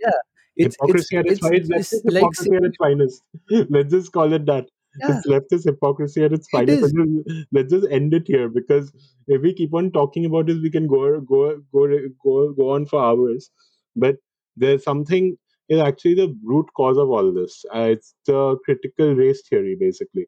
yeah 0.00 0.20
it's 0.56 0.76
it's 0.84 1.12
at 1.16 1.26
its 1.26 1.40
it's, 1.40 1.40
finest. 1.40 2.02
like 2.04 2.34
hypocrisy 2.34 2.54
at 2.56 2.64
saying 2.64 2.64
its 2.64 2.76
finest. 2.76 3.22
Let's 3.50 3.90
just 3.92 4.12
call 4.12 4.32
it 4.32 4.46
that. 4.46 4.68
Yeah 5.00 5.20
It's 5.20 5.26
leftist 5.26 5.64
hypocrisy 5.64 6.22
at 6.24 6.32
its 6.32 6.48
it 6.52 6.68
finest. 6.68 6.82
And 6.82 7.24
just- 7.26 7.46
let's 7.52 7.72
just 7.72 7.88
end 7.90 8.14
it 8.14 8.26
here 8.26 8.48
because 8.48 8.92
if 9.28 9.42
we 9.42 9.52
keep 9.54 9.74
on 9.74 9.90
talking 9.92 10.24
about 10.24 10.46
this, 10.46 10.58
we 10.60 10.70
can 10.70 10.86
go 10.86 11.20
go 11.20 11.58
go 11.72 11.88
go 12.24 12.52
go 12.52 12.70
on 12.70 12.86
for 12.86 13.02
hours. 13.02 13.50
But 13.96 14.16
there's 14.56 14.82
something 14.84 15.36
is 15.68 15.80
actually 15.80 16.14
the 16.14 16.38
root 16.42 16.66
cause 16.76 16.98
of 16.98 17.10
all 17.10 17.32
this. 17.32 17.64
Uh, 17.74 17.88
it's 17.96 18.14
the 18.26 18.56
critical 18.64 19.14
race 19.14 19.42
theory, 19.48 19.76
basically. 19.78 20.26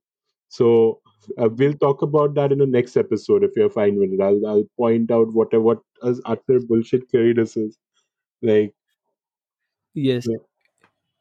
So 0.48 1.00
uh, 1.38 1.48
we'll 1.50 1.74
talk 1.74 2.02
about 2.02 2.34
that 2.34 2.52
in 2.52 2.58
the 2.58 2.66
next 2.66 2.96
episode 2.96 3.44
if 3.44 3.50
you're 3.56 3.70
fine 3.70 3.98
with 3.98 4.12
it. 4.12 4.20
I'll 4.20 4.46
I'll 4.46 4.64
point 4.76 5.10
out 5.10 5.32
whatever 5.32 5.62
what 5.62 5.82
as 6.02 6.20
utter 6.24 6.60
bullshit 6.60 7.10
theory 7.10 7.32
this 7.34 7.56
is. 7.56 7.78
Like 8.42 8.74
yes 9.94 10.28
yeah, 10.28 10.36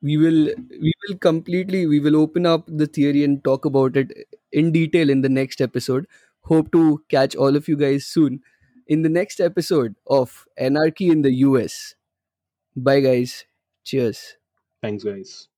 we 0.01 0.17
will 0.17 0.49
we 0.81 0.93
will 1.07 1.17
completely 1.17 1.85
we 1.87 1.99
will 1.99 2.15
open 2.15 2.45
up 2.45 2.65
the 2.67 2.87
theory 2.87 3.23
and 3.23 3.43
talk 3.43 3.65
about 3.65 3.97
it 3.97 4.11
in 4.51 4.71
detail 4.71 5.09
in 5.09 5.21
the 5.21 5.29
next 5.29 5.61
episode. 5.61 6.05
Hope 6.41 6.71
to 6.71 7.03
catch 7.09 7.35
all 7.35 7.55
of 7.55 7.67
you 7.67 7.75
guys 7.77 8.05
soon. 8.05 8.41
In 8.87 9.01
the 9.01 9.09
next 9.09 9.39
episode 9.39 9.95
of 10.07 10.45
anarchy 10.57 11.09
in 11.09 11.21
the 11.23 11.31
us 11.31 11.95
bye 12.75 13.01
guys. 13.01 13.45
Cheers. 13.83 14.37
Thanks 14.81 15.03
guys. 15.03 15.49